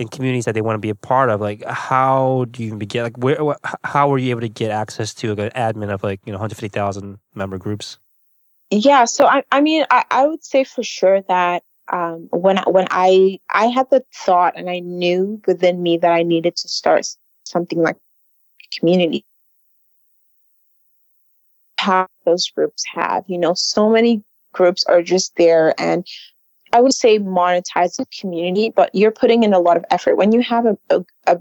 [0.00, 3.04] in communities that they want to be a part of like how do you begin
[3.04, 3.38] like where
[3.84, 6.38] how were you able to get access to like, an admin of like you know
[6.38, 7.98] 150000 member groups
[8.70, 12.64] yeah so i, I mean I, I would say for sure that um, when I,
[12.68, 16.68] when I I had the thought and I knew within me that I needed to
[16.68, 17.06] start
[17.44, 17.96] something like
[18.78, 19.24] community.
[21.78, 24.22] How those groups have, you know, so many
[24.52, 26.06] groups are just there, and
[26.72, 30.16] I would say monetize the community, but you're putting in a lot of effort.
[30.16, 30.78] When you have a,
[31.26, 31.38] a,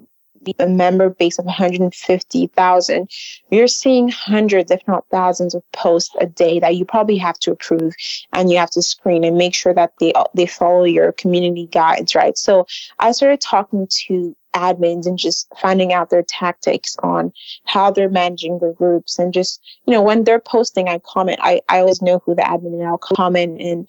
[0.60, 3.10] a member base of 150,000,
[3.52, 7.52] you're seeing hundreds, if not thousands, of posts a day that you probably have to
[7.52, 7.94] approve
[8.34, 12.16] and you have to screen and make sure that they they follow your community guides,
[12.16, 12.38] right?
[12.38, 12.66] So
[13.00, 17.32] I started talking to admins and just finding out their tactics on
[17.66, 21.62] how they're managing their groups and just you know when they're posting i comment i,
[21.70, 23.88] I always know who the admin and i'll comment and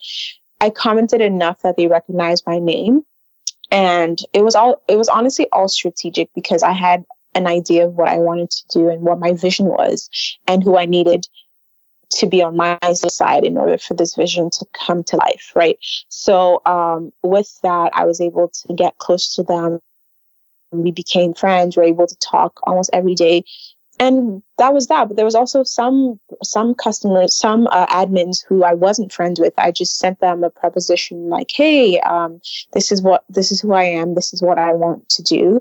[0.61, 3.05] i commented enough that they recognized my name.
[3.73, 7.05] And it was all it was honestly all strategic because i had
[7.37, 10.11] an idea of what i wanted to do and what my vision was
[10.49, 11.29] and who i needed
[12.11, 15.79] to be on my side in order for this vision to come to life right?
[16.09, 19.81] So um, with that i was able to get close to them.
[20.73, 21.77] We became friends.
[21.77, 23.45] We were able to talk almost every day
[24.01, 28.65] and that was that but there was also some some customers some uh, admins who
[28.65, 32.41] i wasn't friends with i just sent them a proposition like hey um,
[32.73, 35.61] this is what this is who i am this is what i want to do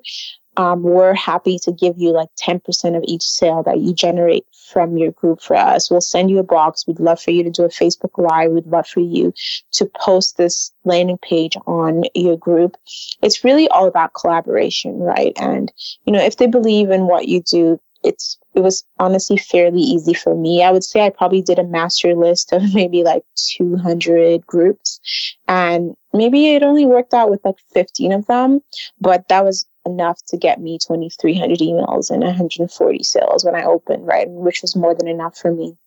[0.58, 4.98] um, we're happy to give you like 10% of each sale that you generate from
[4.98, 5.90] your group for us.
[5.90, 6.86] We'll send you a box.
[6.86, 8.52] We'd love for you to do a Facebook Live.
[8.52, 9.34] We'd love for you
[9.74, 12.76] to post this landing page on your group.
[13.22, 15.32] It's really all about collaboration, right?
[15.40, 15.72] And,
[16.04, 20.14] you know, if they believe in what you do, it's it was honestly fairly easy
[20.14, 20.64] for me.
[20.64, 25.00] I would say I probably did a master list of maybe like 200 groups
[25.48, 28.62] and maybe it only worked out with like 15 of them,
[29.00, 34.06] but that was enough to get me 2300 emails and 140 sales when I opened,
[34.06, 34.30] right?
[34.30, 35.78] Which was more than enough for me.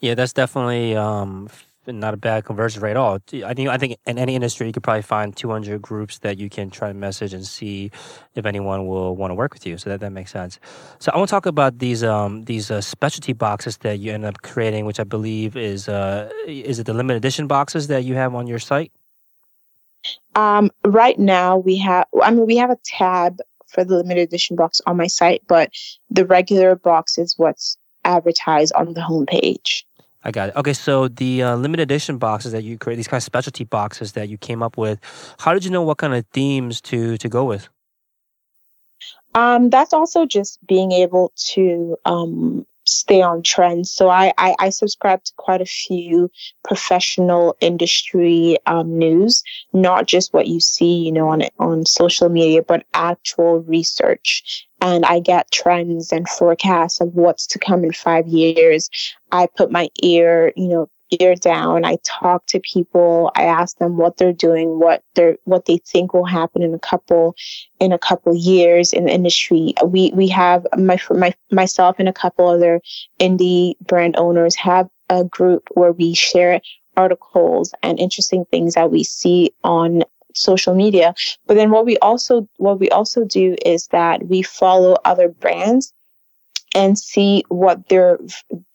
[0.00, 1.48] Yeah, that's definitely um,
[1.88, 3.18] not a bad conversion rate at all.
[3.44, 6.48] I think I think in any industry you could probably find 200 groups that you
[6.50, 7.90] can try to message and see
[8.34, 9.78] if anyone will want to work with you.
[9.78, 10.58] So that, that makes sense.
[10.98, 14.24] So I want to talk about these um, these uh, specialty boxes that you end
[14.24, 18.14] up creating, which I believe is uh, is it the limited edition boxes that you
[18.14, 18.92] have on your site?
[20.34, 24.56] Um, right now we have I mean we have a tab for the limited edition
[24.56, 25.70] box on my site, but
[26.10, 29.82] the regular box is what's advertised on the homepage.
[30.24, 30.56] I got it.
[30.56, 34.12] Okay, so the uh, limited edition boxes that you create, these kind of specialty boxes
[34.12, 34.98] that you came up with,
[35.38, 37.68] how did you know what kind of themes to to go with?
[39.34, 43.90] Um, that's also just being able to um, stay on trends.
[43.90, 46.30] So I, I, I, subscribe to quite a few
[46.64, 49.42] professional industry um, news,
[49.72, 54.67] not just what you see, you know, on on social media, but actual research.
[54.80, 58.88] And I get trends and forecasts of what's to come in five years.
[59.32, 60.88] I put my ear, you know,
[61.20, 61.84] ear down.
[61.84, 63.30] I talk to people.
[63.34, 66.78] I ask them what they're doing, what they're what they think will happen in a
[66.78, 67.34] couple
[67.80, 69.74] in a couple years in the industry.
[69.84, 72.80] We we have my my myself and a couple other
[73.18, 76.60] indie brand owners have a group where we share
[76.96, 80.02] articles and interesting things that we see on
[80.38, 81.14] social media.
[81.46, 85.92] But then what we also what we also do is that we follow other brands
[86.74, 88.18] and see what they're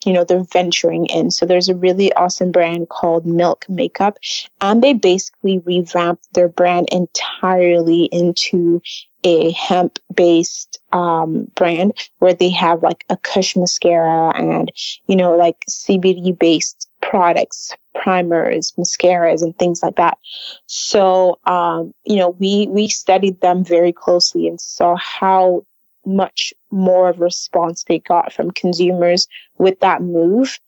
[0.05, 4.17] you know they're venturing in so there's a really awesome brand called milk makeup
[4.61, 8.81] and they basically revamped their brand entirely into
[9.23, 14.71] a hemp based um, brand where they have like a kush mascara and
[15.07, 20.17] you know like cbd based products primers mascaras and things like that
[20.65, 25.63] so um, you know we we studied them very closely and saw how
[26.05, 29.27] much more of response they got from consumers
[29.57, 30.59] with that move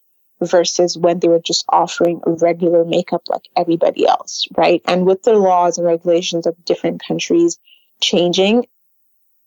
[0.41, 4.81] versus when they were just offering regular makeup like everybody else, right?
[4.86, 7.57] And with the laws and regulations of different countries
[8.01, 8.67] changing,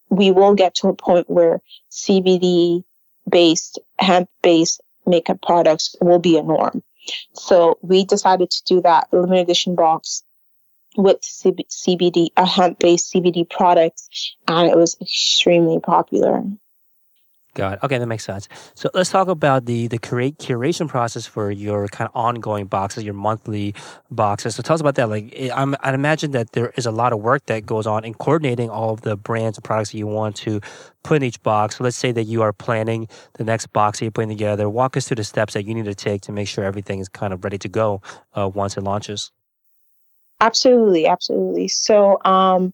[0.09, 1.61] we will get to a point where
[1.91, 2.85] CBD
[3.29, 6.83] based, hemp based makeup products will be a norm.
[7.35, 10.23] So we decided to do that limited edition box
[10.97, 16.43] with CBD, a hemp based CBD products, and it was extremely popular.
[17.59, 17.79] It.
[17.83, 18.49] Okay, that makes sense.
[18.75, 23.05] So let's talk about the the create curation process for your kind of ongoing boxes,
[23.05, 23.75] your monthly
[24.11, 24.55] boxes.
[24.55, 25.09] So tell us about that.
[25.09, 28.15] Like, I'm, I imagine that there is a lot of work that goes on in
[28.15, 30.61] coordinating all of the brands and products that you want to
[31.03, 31.79] put in each box.
[31.79, 34.69] So let's say that you are planning the next box that you're putting together.
[34.71, 37.09] Walk us through the steps that you need to take to make sure everything is
[37.09, 38.03] kind of ready to go
[38.35, 39.33] uh, once it launches.
[40.41, 41.67] Absolutely, absolutely.
[41.69, 42.73] So, um,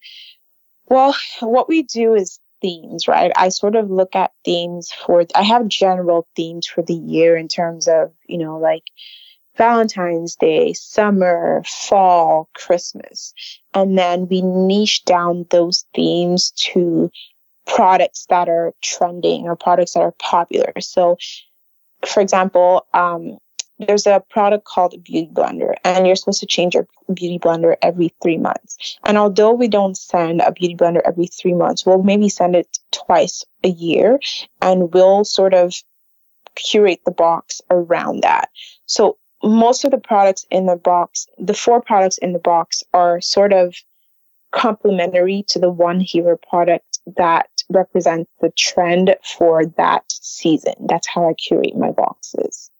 [0.87, 3.33] well, what we do is themes, right?
[3.37, 7.49] I sort of look at themes for, I have general themes for the year in
[7.49, 8.85] terms of, you know, like
[9.57, 13.33] Valentine's Day, summer, fall, Christmas.
[13.73, 17.11] And then we niche down those themes to
[17.67, 20.73] products that are trending or products that are popular.
[20.81, 21.17] So,
[22.05, 23.39] for example, um,
[23.79, 28.15] there's a product called beauty blender and you're supposed to change your beauty blender every
[28.23, 28.99] three months.
[29.05, 32.79] And although we don't send a beauty blender every three months we'll maybe send it
[32.93, 34.21] twice a year
[34.63, 35.75] and we'll sort of
[36.55, 38.49] curate the box around that.
[38.87, 43.21] So most of the products in the box the four products in the box are
[43.21, 43.75] sort of
[44.53, 50.75] complementary to the one hero product that represents the trend for that season.
[50.89, 52.71] That's how i curate my boxes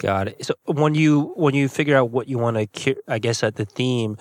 [0.00, 0.46] Got it.
[0.46, 3.66] So when you when you figure out what you want to, I guess at the
[3.66, 4.16] theme,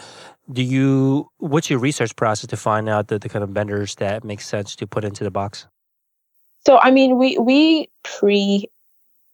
[0.51, 4.25] do you what's your research process to find out the, the kind of vendors that
[4.25, 5.67] make sense to put into the box?
[6.65, 8.69] So I mean, we we pre,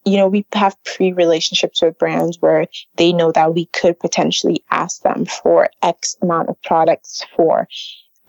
[0.06, 4.64] you know, we have pre relationships with brands where they know that we could potentially
[4.70, 7.68] ask them for X amount of products for,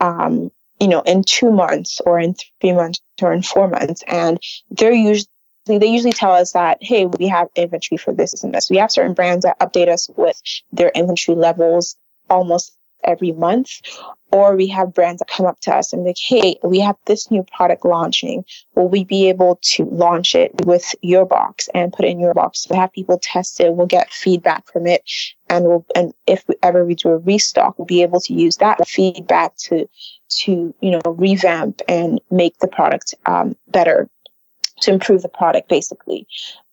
[0.00, 0.50] um,
[0.80, 4.38] you know, in two months or in three months or in four months, and
[4.70, 5.28] they're usually
[5.66, 8.70] they usually tell us that, hey, we have inventory for this and this.
[8.70, 10.40] We have certain brands that update us with
[10.72, 11.96] their inventory levels
[12.30, 12.72] almost
[13.04, 13.80] every month.
[14.32, 17.30] Or we have brands that come up to us and like, hey, we have this
[17.30, 18.44] new product launching.
[18.74, 22.34] Will we be able to launch it with your box and put it in your
[22.34, 22.66] box?
[22.68, 23.72] We'll have people test it.
[23.72, 25.08] We'll get feedback from it.
[25.48, 28.86] And we'll, and if ever we do a restock, we'll be able to use that
[28.86, 29.88] feedback to,
[30.28, 34.10] to, you know, revamp and make the product um, better
[34.80, 36.26] to improve the product basically.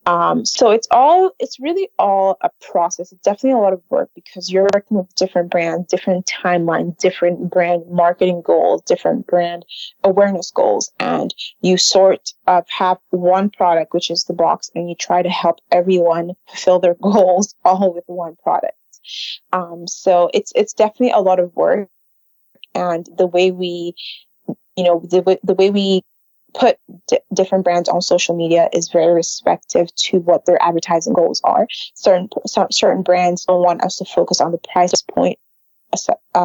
[0.06, 3.14] Um, so it's all it's really all a process.
[3.14, 7.50] It's definitely a lot of work because you're working with different brands different timelines different
[7.50, 9.66] brand marketing goals different brand
[10.04, 10.92] awareness goals.
[11.00, 15.30] And you sort of have one product which is the box and you try to
[15.30, 18.78] help everyone fulfill their goals all with one product.
[19.54, 21.90] Um, so it's it's definitely a lot of work.
[22.76, 23.96] And the way we
[24.76, 26.04] you know the, the way we
[26.54, 26.78] put
[27.08, 31.68] d- different brands on social media is very respective to what their advertising goals are.
[31.96, 35.40] Certain some, certain brands don't want us to focus on the price point.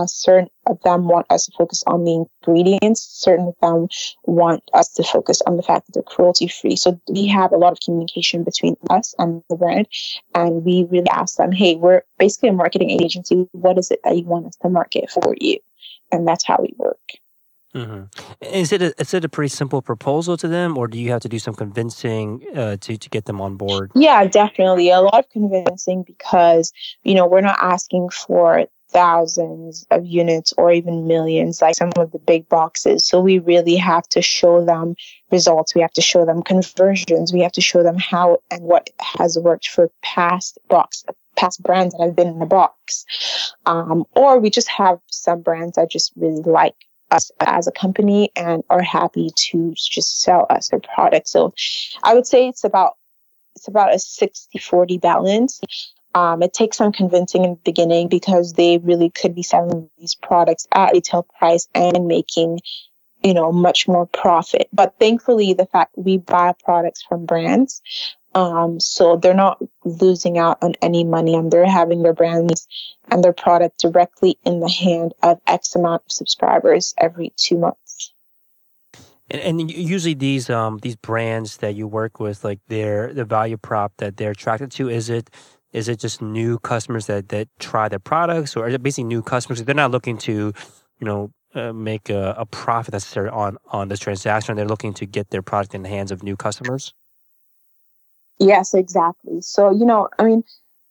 [0.07, 3.01] Certain of them want us to focus on the ingredients.
[3.01, 3.89] Certain of them
[4.25, 6.77] want us to focus on the fact that they're cruelty free.
[6.77, 9.89] So we have a lot of communication between us and the brand,
[10.35, 13.49] and we really ask them, "Hey, we're basically a marketing agency.
[13.53, 15.59] What is it that you want us to market for you?"
[16.13, 17.01] And that's how we work.
[17.75, 18.05] Mm-hmm.
[18.41, 21.21] Is it a, is it a pretty simple proposal to them, or do you have
[21.23, 23.93] to do some convincing uh, to to get them on board?
[23.95, 30.07] Yeah, definitely a lot of convincing because you know we're not asking for thousands of
[30.07, 33.05] units or even millions like some of the big boxes.
[33.05, 34.97] So we really have to show them
[35.31, 35.75] results.
[35.75, 37.33] We have to show them conversions.
[37.33, 41.05] We have to show them how and what has worked for past box
[41.37, 43.05] past brands that have been in the box.
[43.67, 46.75] Um, or we just have some brands that just really like
[47.11, 51.29] us as a company and are happy to just sell us their product.
[51.29, 51.53] So
[52.03, 52.95] I would say it's about
[53.57, 55.61] it's about a 60 40 balance.
[56.15, 60.15] Um, it takes some convincing in the beginning because they really could be selling these
[60.15, 62.61] products at retail price and making
[63.23, 67.83] you know much more profit but thankfully the fact we buy products from brands
[68.39, 72.69] um, so they're not losing out on any money and they're having their brands
[73.11, 78.13] and their product directly in the hand of X amount of subscribers every two months.
[79.29, 83.57] And, and usually these um these brands that you work with, like their the value
[83.57, 85.31] prop that they're attracted to, is it
[85.73, 89.23] is it just new customers that that try their products, or is it basically new
[89.23, 89.63] customers?
[89.65, 90.53] They're not looking to,
[91.01, 94.57] you know, uh, make a, a profit necessarily on on this transaction.
[94.57, 96.95] They're looking to get their product in the hands of new customers.
[98.39, 99.41] Yes, exactly.
[99.41, 100.45] So, you know, I mean,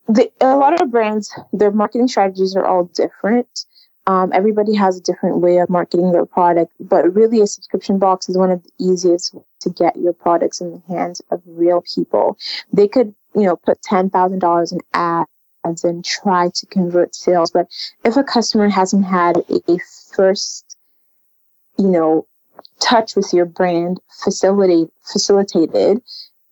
[0.07, 3.65] the, a lot of brands, their marketing strategies are all different.
[4.05, 8.29] Um, everybody has a different way of marketing their product, but really a subscription box
[8.29, 12.37] is one of the easiest to get your products in the hands of real people.
[12.71, 17.51] They could, you know, put $10,000 in ads and try to convert sales.
[17.51, 17.67] But
[18.05, 19.77] if a customer hasn't had a
[20.15, 20.77] first,
[21.77, 22.25] you know,
[22.79, 26.01] touch with your brand facilitate, facilitated,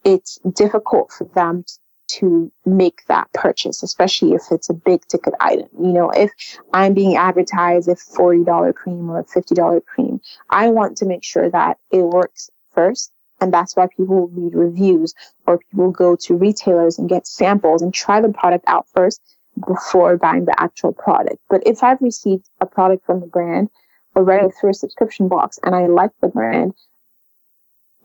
[0.05, 1.65] it's difficult for them
[2.07, 5.67] to make that purchase, especially if it's a big ticket item.
[5.79, 6.31] You know, if
[6.71, 11.49] I'm being advertised a $40 cream or a $50 cream, I want to make sure
[11.49, 13.11] that it works first.
[13.41, 15.13] And that's why people read reviews
[15.45, 19.21] or people go to retailers and get samples and try the product out first
[19.67, 21.37] before buying the actual product.
[21.49, 23.69] But if I've received a product from the brand
[24.15, 26.73] already through a subscription box and I like the brand,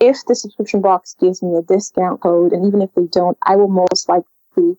[0.01, 3.57] if the subscription box gives me a discount code, and even if they don't, I
[3.57, 4.77] will most likely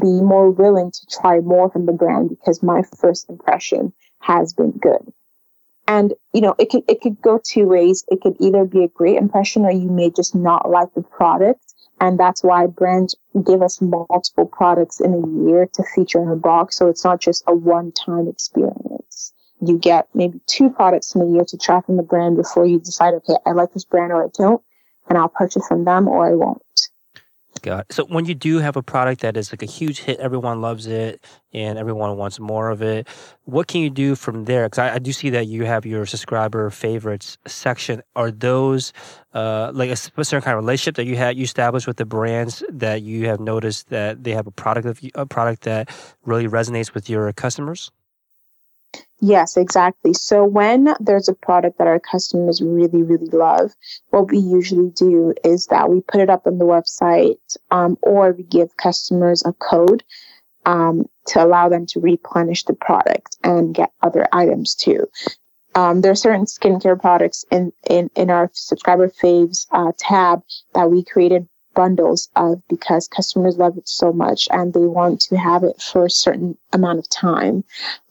[0.00, 4.72] be more willing to try more from the brand because my first impression has been
[4.72, 5.12] good.
[5.86, 8.04] And you know, it could it could go two ways.
[8.08, 11.74] It could either be a great impression or you may just not like the product,
[12.00, 13.14] And that's why brands
[13.46, 16.76] give us multiple products in a year to feature in a box.
[16.76, 18.93] So it's not just a one time experience.
[19.66, 22.78] You get maybe two products in a year to try from the brand before you
[22.78, 24.62] decide, okay, I like this brand or I don't,
[25.08, 26.62] and I'll purchase from them or I won't.
[27.64, 27.92] Got it.
[27.94, 30.86] So when you do have a product that is like a huge hit, everyone loves
[30.86, 33.08] it and everyone wants more of it.
[33.44, 34.66] What can you do from there?
[34.66, 38.02] Because I, I, do see that you have your subscriber favorites section.
[38.16, 38.92] Are those
[39.32, 42.62] uh, like a certain kind of relationship that you had you established with the brands
[42.68, 45.88] that you have noticed that they have a product of a product that
[46.26, 47.90] really resonates with your customers?
[49.20, 50.12] Yes, exactly.
[50.12, 53.72] So when there's a product that our customers really, really love,
[54.10, 58.32] what we usually do is that we put it up on the website um, or
[58.32, 60.04] we give customers a code
[60.66, 65.06] um, to allow them to replenish the product and get other items too.
[65.74, 70.42] Um, there are certain skincare products in, in, in our subscriber faves uh, tab
[70.74, 75.36] that we created bundles of because customers love it so much and they want to
[75.36, 77.64] have it for a certain amount of time.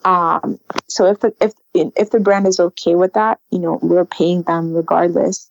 [0.06, 4.06] Um, so if the, if if the brand is okay with that, you know, we're
[4.06, 5.50] paying them regardless.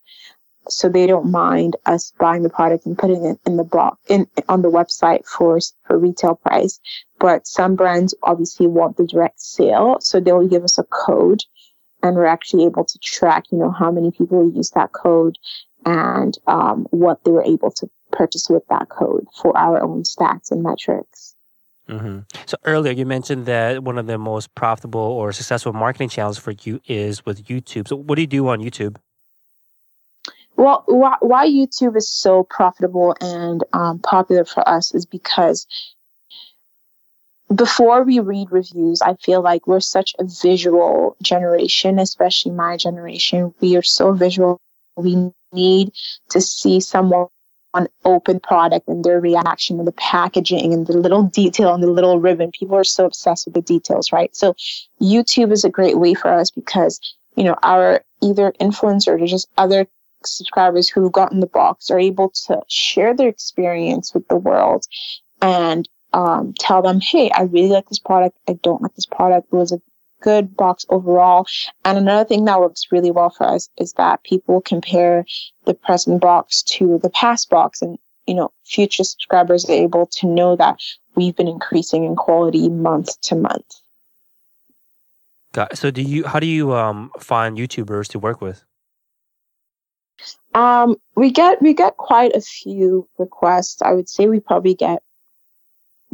[0.69, 4.29] So they don't mind us buying the product and putting it in the block in
[4.49, 6.79] on the website for for retail price.
[7.19, 11.43] But some brands obviously want the direct sale, so they will give us a code
[12.03, 15.39] and we're actually able to track, you know, how many people use that code
[15.85, 20.51] and um, what they were able to purchase with that code for our own stats
[20.51, 21.35] and metrics.
[21.89, 22.21] Mm-hmm.
[22.47, 26.53] So earlier you mentioned that one of the most profitable or successful marketing channels for
[26.63, 27.89] you is with YouTube.
[27.89, 28.97] So what do you do on YouTube?
[30.57, 35.67] Well, why, why YouTube is so profitable and um, popular for us is because
[37.53, 43.55] before we read reviews, I feel like we're such a visual generation, especially my generation.
[43.61, 44.61] We are so visual.
[44.97, 45.93] We need
[46.31, 47.27] to see someone
[48.05, 52.21] open product and their reaction and the packaging and the little detail and the little
[52.21, 52.51] ribbon.
[52.51, 54.35] People are so obsessed with the details, right?
[54.37, 54.55] So
[55.01, 57.01] YouTube is a great way for us because,
[57.37, 59.87] you know, our either influencers or just other
[60.25, 64.87] subscribers who've gotten the box are able to share their experience with the world
[65.41, 68.39] and um, tell them, hey, I really like this product.
[68.49, 69.49] I don't like this product.
[69.53, 69.81] It was a
[70.23, 71.47] good box overall.
[71.85, 75.27] And another thing that works really well for us is that people compare
[75.65, 80.27] the present box to the past box and you know future subscribers are able to
[80.27, 80.81] know that
[81.15, 83.67] we've been increasing in quality month to month.
[85.53, 85.77] Got it.
[85.77, 88.65] So do you how do you um, find YouTubers to work with?
[90.55, 93.83] Um, we get we get quite a few requests.
[93.83, 95.03] I would say we probably get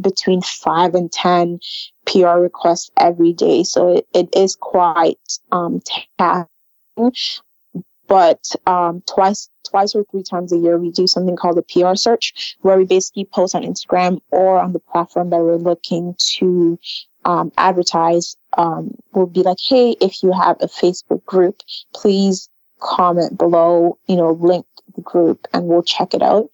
[0.01, 1.59] between five and 10
[2.05, 3.63] PR requests every day.
[3.63, 5.19] So it, it is quite
[5.51, 5.81] um,
[6.17, 7.11] taxing.
[8.07, 11.95] But um, twice, twice or three times a year, we do something called a PR
[11.95, 16.79] search, where we basically post on Instagram or on the platform that we're looking to
[17.25, 18.35] um, advertise.
[18.57, 21.61] Um, we'll be like, hey, if you have a Facebook group,
[21.93, 26.49] please comment below, you know, link the group, and we'll check it out.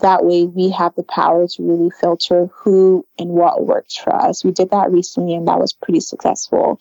[0.00, 4.44] That way we have the power to really filter who and what works for us.
[4.44, 6.78] We did that recently and that was pretty successful.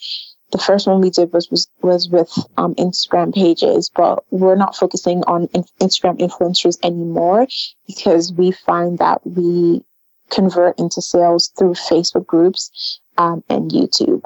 [0.52, 4.78] The first one we did was was, was with um, Instagram pages, but we're not
[4.78, 7.48] focusing on in- Instagram influencers anymore
[7.86, 9.84] because we find that we
[10.30, 14.22] convert into sales through Facebook groups um, and YouTube.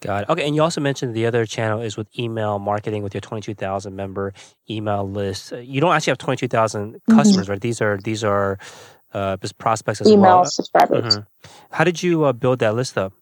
[0.00, 0.28] Got it.
[0.28, 3.40] Okay, and you also mentioned the other channel is with email marketing with your twenty
[3.40, 4.34] two thousand member
[4.68, 5.52] email list.
[5.52, 7.16] Uh, you don't actually have twenty two thousand mm-hmm.
[7.16, 7.60] customers, right?
[7.60, 8.58] These are these are
[9.14, 10.44] uh, just prospects as email well.
[10.44, 11.16] subscribers.
[11.16, 11.50] Mm-hmm.
[11.70, 13.14] How did you uh, build that list up?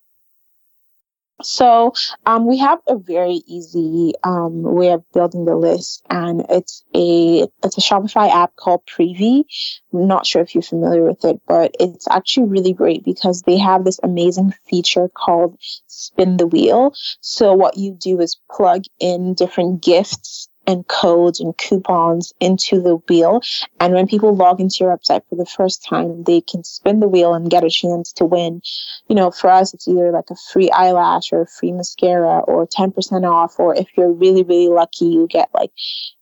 [1.43, 1.93] So
[2.26, 7.47] um, we have a very easy um, way of building the list, and it's a
[7.62, 9.45] it's a Shopify app called Privy.
[9.93, 13.59] I'm not sure if you're familiar with it, but it's actually really great because they
[13.59, 16.95] have this amazing feature called Spin the Wheel.
[17.20, 22.97] So what you do is plug in different gifts and codes and coupons into the
[23.09, 23.41] wheel.
[23.81, 27.09] And when people log into your website for the first time, they can spin the
[27.09, 28.62] wheel and get a chance to win.
[29.09, 32.67] You know, for us, it's either like a free eyelash or a free mascara or
[32.67, 33.59] 10% off.
[33.59, 35.73] Or if you're really, really lucky, you get like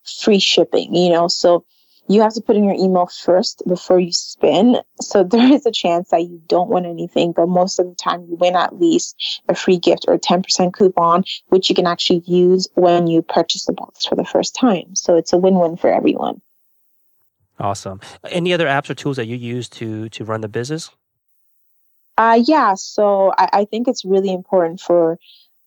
[0.05, 1.29] free shipping, you know.
[1.29, 1.65] So
[2.13, 4.77] you have to put in your email first before you spin.
[5.01, 8.27] So there is a chance that you don't win anything, but most of the time
[8.29, 12.23] you win at least a free gift or a 10% coupon, which you can actually
[12.27, 14.95] use when you purchase the box for the first time.
[14.95, 16.41] So it's a win-win for everyone.
[17.59, 18.01] Awesome.
[18.25, 20.91] Any other apps or tools that you use to to run the business?
[22.17, 22.75] Uh yeah.
[22.75, 25.19] So I, I think it's really important for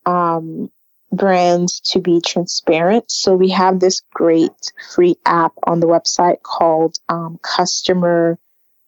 [0.04, 0.70] um
[1.12, 3.10] brands to be transparent.
[3.10, 8.38] So we have this great free app on the website called um, Customer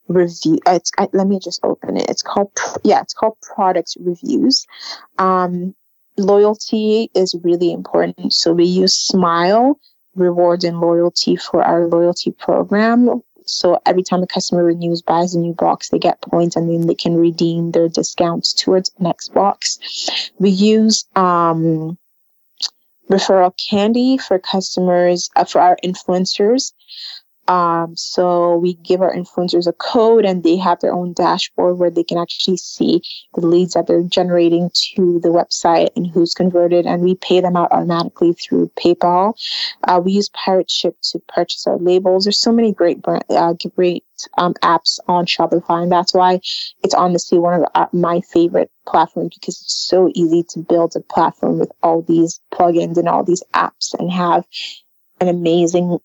[0.09, 0.59] Review.
[0.67, 2.09] Uh, I, let me just open it.
[2.09, 2.51] It's called
[2.83, 4.67] yeah, it's called Product Reviews.
[5.19, 5.75] Um,
[6.17, 8.33] loyalty is really important.
[8.33, 9.79] So we use Smile
[10.15, 13.23] rewards and loyalty for our loyalty program.
[13.47, 16.87] So every time a customer renews, buys a new box, they get points and then
[16.87, 19.79] they can redeem their discounts towards the next box.
[20.39, 21.97] We use um,
[23.11, 26.73] referral candy for customers, uh, for our influencers.
[27.49, 31.91] Um, so we give our influencers a code and they have their own dashboard where
[31.91, 33.01] they can actually see
[33.35, 37.57] the leads that they're generating to the website and who's converted and we pay them
[37.57, 39.33] out automatically through PayPal.
[39.85, 42.25] Uh, we use Pirate Ship to purchase our labels.
[42.25, 44.05] There's so many great brand, uh, great
[44.37, 46.41] um, apps on Shopify and that's why
[46.85, 51.01] it's honestly one of uh, my favorite platforms because it's so easy to build a
[51.01, 54.45] platform with all these plugins and all these apps and have
[55.21, 55.99] an amazing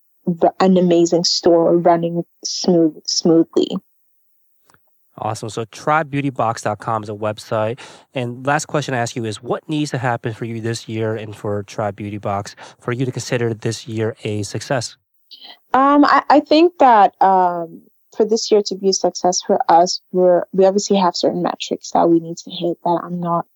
[0.60, 3.68] an amazing store running smooth smoothly.
[5.16, 5.48] Awesome.
[5.48, 7.78] So tribebeautybox.com is a website.
[8.14, 11.14] And last question I ask you is what needs to happen for you this year
[11.14, 14.96] and for Tribe Beauty Box for you to consider this year a success?
[15.72, 17.82] Um, I, I think that um,
[18.16, 21.90] for this year to be a success for us, we're we obviously have certain metrics
[21.92, 23.46] that we need to hit that I'm not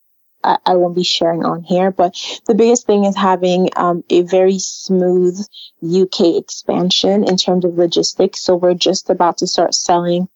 [0.43, 1.91] I, I won't be sharing on here.
[1.91, 2.17] But
[2.47, 5.39] the biggest thing is having um, a very smooth
[5.83, 8.41] UK expansion in terms of logistics.
[8.43, 10.29] So we're just about to start selling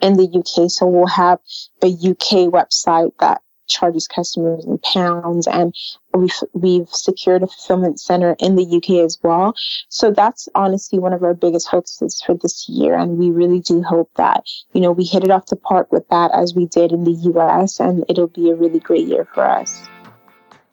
[0.00, 0.70] in the UK.
[0.70, 1.40] So we'll have
[1.82, 5.74] a UK website that charges customers in pounds and
[6.14, 9.54] we've we've secured a fulfillment center in the UK as well.
[9.88, 13.82] So that's honestly one of our biggest focuses for this year and we really do
[13.82, 16.92] hope that you know we hit it off the park with that as we did
[16.92, 19.88] in the US and it'll be a really great year for us.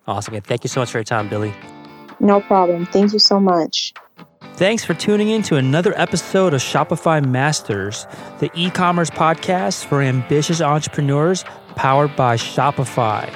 [0.08, 0.40] Awesome.
[0.42, 1.54] Thank you so much for your time, Billy.
[2.20, 2.86] No problem.
[2.86, 3.94] Thank you so much.
[4.56, 8.08] Thanks for tuning in to another episode of Shopify Masters,
[8.40, 11.44] the e commerce podcast for ambitious entrepreneurs
[11.76, 13.30] powered by Shopify.